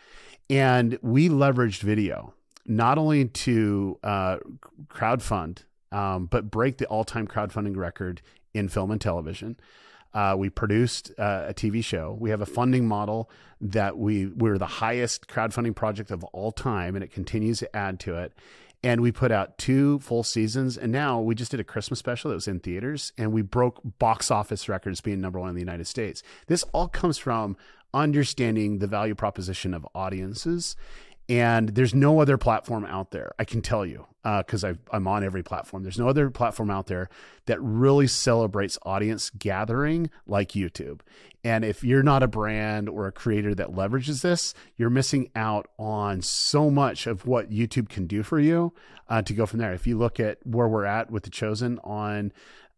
And 0.48 0.98
we 1.02 1.28
leveraged 1.28 1.80
video 1.80 2.34
not 2.66 2.98
only 2.98 3.26
to 3.26 3.98
uh, 4.02 4.38
crowdfund, 4.88 5.64
um, 5.90 6.26
but 6.26 6.50
break 6.50 6.78
the 6.78 6.86
all 6.86 7.04
time 7.04 7.26
crowdfunding 7.26 7.76
record 7.76 8.22
in 8.54 8.68
film 8.68 8.90
and 8.90 9.00
television. 9.00 9.56
Uh, 10.14 10.34
we 10.36 10.50
produced 10.50 11.10
uh, 11.18 11.46
a 11.48 11.54
TV 11.54 11.82
show. 11.82 12.16
We 12.18 12.30
have 12.30 12.40
a 12.40 12.46
funding 12.46 12.86
model 12.86 13.30
that 13.60 13.96
we 13.96 14.26
we're 14.26 14.58
the 14.58 14.66
highest 14.66 15.28
crowdfunding 15.28 15.74
project 15.74 16.10
of 16.10 16.24
all 16.24 16.52
time, 16.52 16.94
and 16.94 17.02
it 17.02 17.12
continues 17.12 17.60
to 17.60 17.76
add 17.76 18.00
to 18.00 18.16
it. 18.16 18.32
And 18.84 19.00
we 19.00 19.12
put 19.12 19.30
out 19.30 19.58
two 19.58 20.00
full 20.00 20.24
seasons, 20.24 20.76
and 20.76 20.90
now 20.90 21.20
we 21.20 21.36
just 21.36 21.52
did 21.52 21.60
a 21.60 21.64
Christmas 21.64 22.00
special 22.00 22.30
that 22.30 22.34
was 22.34 22.48
in 22.48 22.58
theaters, 22.58 23.12
and 23.16 23.32
we 23.32 23.40
broke 23.40 23.80
box 23.98 24.30
office 24.30 24.68
records 24.68 25.00
being 25.00 25.20
number 25.20 25.38
one 25.38 25.50
in 25.50 25.54
the 25.54 25.60
United 25.60 25.86
States. 25.86 26.22
This 26.48 26.64
all 26.72 26.88
comes 26.88 27.16
from 27.16 27.56
understanding 27.94 28.78
the 28.78 28.86
value 28.86 29.14
proposition 29.14 29.72
of 29.72 29.86
audiences 29.94 30.74
and 31.28 31.70
there's 31.70 31.94
no 31.94 32.20
other 32.20 32.36
platform 32.36 32.84
out 32.84 33.10
there 33.10 33.32
i 33.38 33.44
can 33.44 33.60
tell 33.60 33.84
you 33.86 34.06
because 34.22 34.62
uh, 34.62 34.74
i'm 34.92 35.06
on 35.08 35.24
every 35.24 35.42
platform. 35.42 35.82
There's 35.82 35.98
no 35.98 36.08
other 36.08 36.30
platform 36.30 36.70
out 36.70 36.86
there 36.86 37.08
that 37.46 37.60
really 37.60 38.06
celebrates 38.06 38.78
audience 38.84 39.30
gathering 39.30 40.10
like 40.26 40.50
youtube. 40.52 41.00
And 41.44 41.64
if 41.64 41.82
you're 41.82 42.04
not 42.04 42.22
a 42.22 42.28
brand 42.28 42.88
or 42.88 43.08
a 43.08 43.12
creator 43.12 43.54
that 43.54 43.72
leverages 43.72 44.22
this 44.22 44.54
you're 44.76 44.90
missing 44.90 45.30
out 45.34 45.66
on 45.78 46.22
so 46.22 46.70
much 46.70 47.06
of 47.06 47.26
what 47.26 47.50
youtube 47.50 47.88
can 47.88 48.06
do 48.06 48.22
for 48.22 48.38
you 48.38 48.72
uh, 49.08 49.22
to 49.22 49.34
go 49.34 49.44
from 49.44 49.58
there. 49.58 49.74
If 49.74 49.86
you 49.86 49.98
look 49.98 50.20
at 50.20 50.38
where 50.44 50.68
we're 50.68 50.86
at 50.86 51.10
with 51.10 51.24
the 51.24 51.30
chosen 51.30 51.78
on 51.80 52.32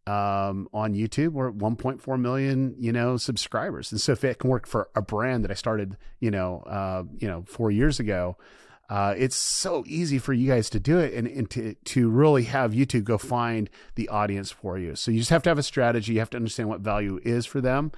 um, 0.07 0.67
on 0.73 0.93
YouTube. 0.93 1.29
We're 1.29 1.49
at 1.49 1.55
1.4 1.55 2.19
million, 2.19 2.75
you 2.77 2.91
know, 2.91 3.17
subscribers. 3.17 3.91
And 3.91 3.99
so 3.99 4.11
if 4.11 4.23
it 4.23 4.39
can 4.39 4.49
work 4.49 4.67
for 4.67 4.89
a 4.95 5.01
brand 5.01 5.43
that 5.43 5.51
I 5.51 5.55
started, 5.55 5.97
you 6.19 6.31
know, 6.31 6.59
uh, 6.67 7.03
you 7.17 7.27
know, 7.27 7.43
four 7.47 7.71
years 7.71 7.99
ago, 7.99 8.37
uh, 8.87 9.15
it's 9.17 9.35
so 9.35 9.83
easy 9.87 10.19
for 10.19 10.31
you 10.31 10.47
guys 10.47 10.69
to 10.69 10.79
do 10.79 10.99
it 10.99 11.13
and, 11.13 11.27
and 11.27 11.49
to, 11.49 11.73
to 11.73 12.07
really 12.07 12.43
have 12.43 12.73
YouTube 12.73 13.03
go 13.03 13.17
find 13.17 13.69
the 13.95 14.07
audience 14.09 14.51
for 14.51 14.77
you. 14.77 14.95
So 14.95 15.09
you 15.09 15.17
just 15.17 15.31
have 15.31 15.41
to 15.43 15.49
have 15.49 15.57
a 15.57 15.63
strategy. 15.63 16.13
You 16.13 16.19
have 16.19 16.29
to 16.31 16.37
understand 16.37 16.69
what 16.69 16.81
value 16.81 17.19
is 17.23 17.47
for 17.47 17.61
them 17.61 17.91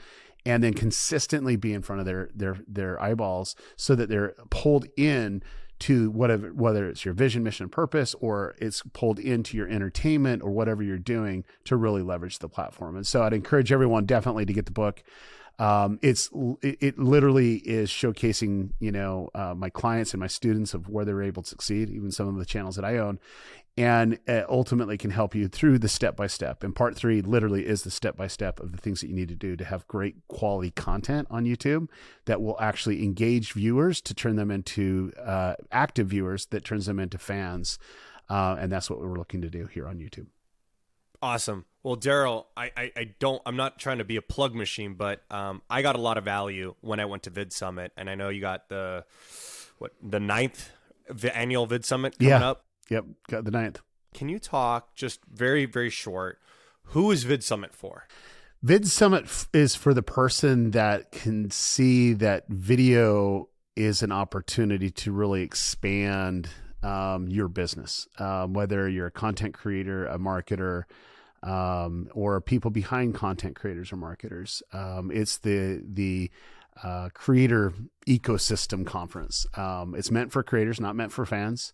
and 0.46 0.64
then 0.64 0.74
consistently 0.74 1.58
be 1.58 1.74
in 1.74 1.82
front 1.82 2.00
of 2.00 2.06
their, 2.06 2.30
their, 2.34 2.58
their 2.68 3.02
eyeballs 3.02 3.54
so 3.76 3.96
that 3.96 4.08
they're 4.08 4.34
pulled 4.50 4.88
in 4.96 5.44
to 5.80 6.10
whatever 6.10 6.54
whether 6.54 6.88
it's 6.88 7.06
your 7.06 7.14
vision, 7.14 7.44
mission, 7.44 7.70
purpose, 7.70 8.16
or 8.20 8.56
it's 8.60 8.82
pulled 8.94 9.20
into 9.20 9.58
your 9.58 9.68
entertainment 9.68 10.42
or 10.42 10.52
whatever 10.52 10.82
you're 10.84 10.98
doing 10.98 11.44
to 11.66 11.76
really 11.76 12.02
leverage 12.02 12.40
the 12.40 12.50
platform. 12.50 12.96
And 12.96 13.06
so 13.06 13.24
I'd 13.24 13.34
encourage 13.34 13.72
everyone 13.72 14.06
definitely 14.06 14.46
to 14.46 14.54
get 14.54 14.66
the 14.66 14.72
book. 14.72 15.04
Um, 15.60 15.98
it's 16.04 16.30
it, 16.62 16.78
it, 16.82 17.00
literally 17.00 17.56
is 17.56 17.90
showcasing 17.90 18.74
you 18.80 18.92
know 18.92 19.30
uh, 19.34 19.56
my 19.56 19.72
clients 19.72 20.14
and 20.14 20.20
my 20.20 20.28
students 20.28 20.76
of 20.76 20.88
where 20.88 21.04
they're 21.04 21.24
able 21.24 21.42
to 21.42 21.50
succeed, 21.50 21.90
even 21.90 22.12
some 22.12 22.28
of 22.28 22.36
the 22.36 22.46
channels 22.46 22.76
that 22.76 22.86
I 22.86 22.98
own, 22.98 23.20
and 23.78 24.18
ultimately 24.50 24.98
can 24.98 25.12
help 25.12 25.36
you 25.36 25.48
through 25.48 25.78
the 25.78 25.88
step 25.88 26.16
by 26.16 26.26
step. 26.26 26.64
And 26.64 26.76
part 26.76 26.96
three 26.96 27.22
literally 27.22 27.66
is 27.66 27.84
the 27.84 27.92
step 27.92 28.18
by 28.18 28.26
step 28.28 28.60
of 28.60 28.72
the 28.72 28.78
things 28.80 29.02
that 29.02 29.08
you 29.08 29.14
need 29.14 29.30
to 29.30 29.36
do 29.36 29.56
to 29.56 29.64
have 29.64 29.88
great 29.88 30.16
quality 30.28 30.72
content 30.72 31.28
on 31.30 31.46
YouTube 31.46 31.88
that 32.26 32.42
will 32.42 32.60
actually 32.60 33.04
engage 33.04 33.54
viewers 33.54 34.02
to 34.02 34.16
turn 34.16 34.36
them 34.36 34.50
into 34.50 35.14
uh, 35.24 35.56
active 35.72 36.08
viewers 36.08 36.48
that 36.48 36.66
turns 36.66 36.88
them 36.88 37.00
into 37.00 37.20
fans, 37.20 37.78
uh, 38.30 38.58
and 38.60 38.72
that's 38.72 38.90
what 38.90 39.00
we're 39.00 39.18
looking 39.18 39.42
to 39.42 39.50
do 39.50 39.68
here 39.68 39.88
on 39.88 40.00
YouTube. 40.00 40.28
Awesome. 41.22 41.66
Well, 41.84 41.98
Derral, 41.98 42.46
I, 42.56 42.72
I, 42.76 42.92
I, 42.96 43.04
don't, 43.20 43.42
I'm 43.46 43.56
not 43.56 43.80
trying 43.80 44.00
to 44.00 44.04
be 44.04 44.18
a 44.18 44.22
plug 44.22 44.54
machine, 44.54 44.96
but 44.96 45.24
um, 45.32 45.62
I 45.70 45.82
got 45.82 45.96
a 45.96 46.02
lot 46.02 46.18
of 46.18 46.26
value 46.26 46.76
when 46.82 47.00
I 47.00 47.06
went 47.06 47.24
to 47.24 47.30
Vid 47.30 47.54
Summit, 47.54 47.92
and 47.98 48.10
I 48.10 48.16
know 48.16 48.30
you 48.30 48.42
got 48.42 48.70
the 48.70 49.06
what 49.78 49.94
the 50.02 50.20
ninth 50.20 50.72
annual 51.34 51.66
Vid 51.66 51.86
Summit 51.86 52.18
coming 52.18 52.30
yeah. 52.30 52.50
up. 52.50 52.66
Yep, 52.90 53.06
got 53.28 53.46
the 53.46 53.52
ninth. 53.52 53.82
Can 54.14 54.30
you 54.30 54.40
talk 54.40 54.96
just 54.96 55.20
very, 55.26 55.66
very 55.66 55.90
short? 55.90 56.40
Who 56.92 57.12
is 57.12 57.24
Vid 57.24 57.44
Summit 57.44 57.74
for? 57.74 58.08
Vid 58.64 58.88
Summit 58.88 59.26
f- 59.26 59.50
is 59.54 59.76
for 59.76 59.94
the 59.94 60.02
person 60.02 60.72
that 60.72 61.12
can 61.12 61.52
see 61.52 62.14
that 62.14 62.48
video 62.48 63.50
is 63.76 64.02
an 64.02 64.12
opportunity 64.12 64.90
to 64.90 65.12
really 65.12 65.44
expand 65.44 66.50
um, 66.82 67.28
your 67.28 67.48
business, 67.48 68.08
um, 68.18 68.54
whether 68.54 68.90
you're 68.90 69.08
a 69.08 69.12
content 69.12 69.54
creator, 69.54 70.08
a 70.08 70.18
marketer, 70.18 70.84
um, 71.44 72.10
or 72.14 72.42
people 72.42 72.72
behind 72.72 73.14
content 73.14 73.56
creators 73.56 73.92
or 73.92 73.98
marketers. 73.98 74.64
Um, 74.74 75.12
it's 75.14 75.38
the 75.38 75.84
the 75.86 76.32
uh, 76.84 77.10
creator 77.14 77.74
ecosystem 78.08 78.86
conference. 78.86 79.46
Um, 79.56 79.94
it's 79.96 80.12
meant 80.12 80.32
for 80.32 80.42
creators, 80.44 80.80
not 80.80 80.96
meant 80.96 81.12
for 81.12 81.26
fans. 81.26 81.74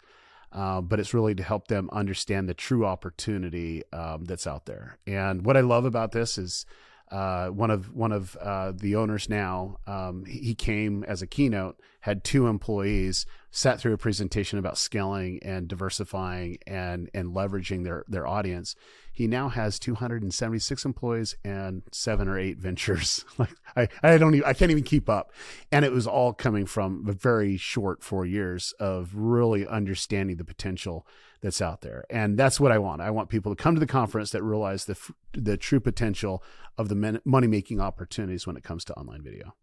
Uh, 0.54 0.82
but 0.82 1.00
it's 1.00 1.16
really 1.16 1.34
to 1.34 1.42
help 1.42 1.68
them 1.68 1.90
understand 1.92 2.48
the 2.48 2.54
true 2.54 2.86
opportunity 2.86 3.82
um, 3.92 4.24
that's 4.26 4.46
out 4.46 4.68
there. 4.68 5.00
And 5.08 5.44
what 5.44 5.58
I 5.58 5.62
love 5.62 5.84
about 5.84 6.12
this 6.12 6.38
is 6.38 6.66
uh, 7.12 7.48
one 7.48 7.72
of 7.72 7.94
one 7.94 8.12
of 8.12 8.36
uh, 8.38 8.72
the 8.76 8.96
owners 8.96 9.30
now. 9.30 9.78
Um, 9.88 10.26
he 10.26 10.56
came 10.56 11.04
as 11.04 11.22
a 11.22 11.28
keynote, 11.28 11.80
had 12.02 12.24
two 12.24 12.48
employees, 12.48 13.26
sat 13.56 13.80
through 13.80 13.94
a 13.94 13.98
presentation 14.00 14.58
about 14.58 14.80
scaling 14.80 15.40
and 15.44 15.68
diversifying 15.68 16.58
and 16.66 17.08
and 17.14 17.36
leveraging 17.36 17.84
their 17.84 18.04
their 18.08 18.26
audience. 18.26 18.76
He 19.12 19.28
now 19.28 19.50
has 19.50 19.78
276 19.78 20.86
employees 20.86 21.36
and 21.46 21.84
seven 21.92 22.28
or 22.28 22.40
eight 22.40 22.58
ventures. 22.58 23.24
like 23.38 23.52
I, 23.76 23.88
I 24.02 24.18
don't 24.18 24.34
even 24.34 24.50
I 24.50 24.54
can't 24.54 24.72
even 24.72 24.84
keep 24.84 25.08
up. 25.08 25.32
And 25.72 25.86
it 25.86 25.92
was 25.92 26.08
all 26.08 26.34
coming 26.34 26.66
from 26.66 27.06
a 27.08 27.14
very 27.14 27.56
short 27.56 28.04
four 28.04 28.26
years 28.26 28.74
of 28.80 29.12
really 29.14 29.68
understanding 29.68 30.38
the 30.38 30.44
potential 30.44 31.06
that's 31.42 31.62
out 31.62 31.82
there. 31.82 32.06
And 32.10 32.40
that's 32.40 32.60
what 32.60 32.72
I 32.72 32.80
want. 32.80 33.02
I 33.02 33.12
want 33.12 33.30
people 33.30 33.56
to 33.56 33.62
come 33.62 33.76
to 33.76 33.80
the 33.80 33.86
conference 33.86 34.32
that 34.32 34.42
realize 34.42 34.86
the 34.86 34.98
the 35.34 35.58
true 35.58 35.80
potential 35.80 36.44
of 36.76 36.90
the 36.90 37.22
money 37.24 37.48
making 37.48 37.80
opportunities 37.80 38.48
when 38.48 38.58
it 38.58 38.64
comes 38.64 38.84
to 38.86 38.96
online 38.96 39.22
video. 39.22 39.54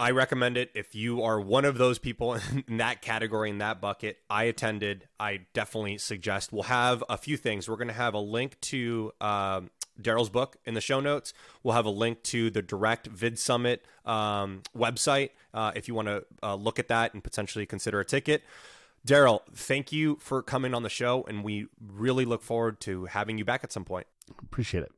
I 0.00 0.12
recommend 0.12 0.56
it 0.56 0.70
if 0.74 0.94
you 0.94 1.22
are 1.24 1.38
one 1.38 1.66
of 1.66 1.76
those 1.76 1.98
people 1.98 2.38
in 2.68 2.78
that 2.78 3.02
category 3.02 3.50
in 3.50 3.58
that 3.58 3.82
bucket. 3.82 4.16
I 4.30 4.44
attended. 4.44 5.06
I 5.20 5.40
definitely 5.52 5.98
suggest. 5.98 6.54
We'll 6.54 6.62
have 6.62 7.04
a 7.10 7.18
few 7.18 7.36
things. 7.36 7.68
We're 7.68 7.76
going 7.76 7.88
to 7.88 7.94
have 7.94 8.14
a 8.14 8.18
link 8.18 8.58
to 8.62 9.12
um, 9.20 9.68
Derral's 10.00 10.30
book 10.30 10.56
in 10.64 10.72
the 10.72 10.80
show 10.80 11.00
notes. 11.00 11.34
We'll 11.62 11.74
have 11.74 11.84
a 11.84 11.90
link 11.90 12.22
to 12.24 12.48
the 12.48 12.62
direct 12.62 13.08
Vid 13.08 13.38
Summit 13.38 13.84
um, 14.06 14.62
website 14.74 15.30
uh, 15.52 15.72
if 15.76 15.86
you 15.86 15.94
want 15.94 16.08
to 16.08 16.24
uh, 16.42 16.54
look 16.54 16.78
at 16.78 16.88
that 16.88 17.12
and 17.12 17.22
potentially 17.22 17.66
consider 17.66 18.00
a 18.00 18.04
ticket. 18.04 18.42
Derral, 19.06 19.40
thank 19.54 19.92
you 19.92 20.16
for 20.16 20.42
coming 20.42 20.72
on 20.72 20.82
the 20.82 20.88
show, 20.88 21.24
and 21.28 21.44
we 21.44 21.66
really 21.78 22.24
look 22.24 22.42
forward 22.42 22.80
to 22.80 23.04
having 23.04 23.36
you 23.36 23.44
back 23.44 23.64
at 23.64 23.72
some 23.72 23.84
point. 23.84 24.06
Appreciate 24.42 24.82
it. 24.82 24.92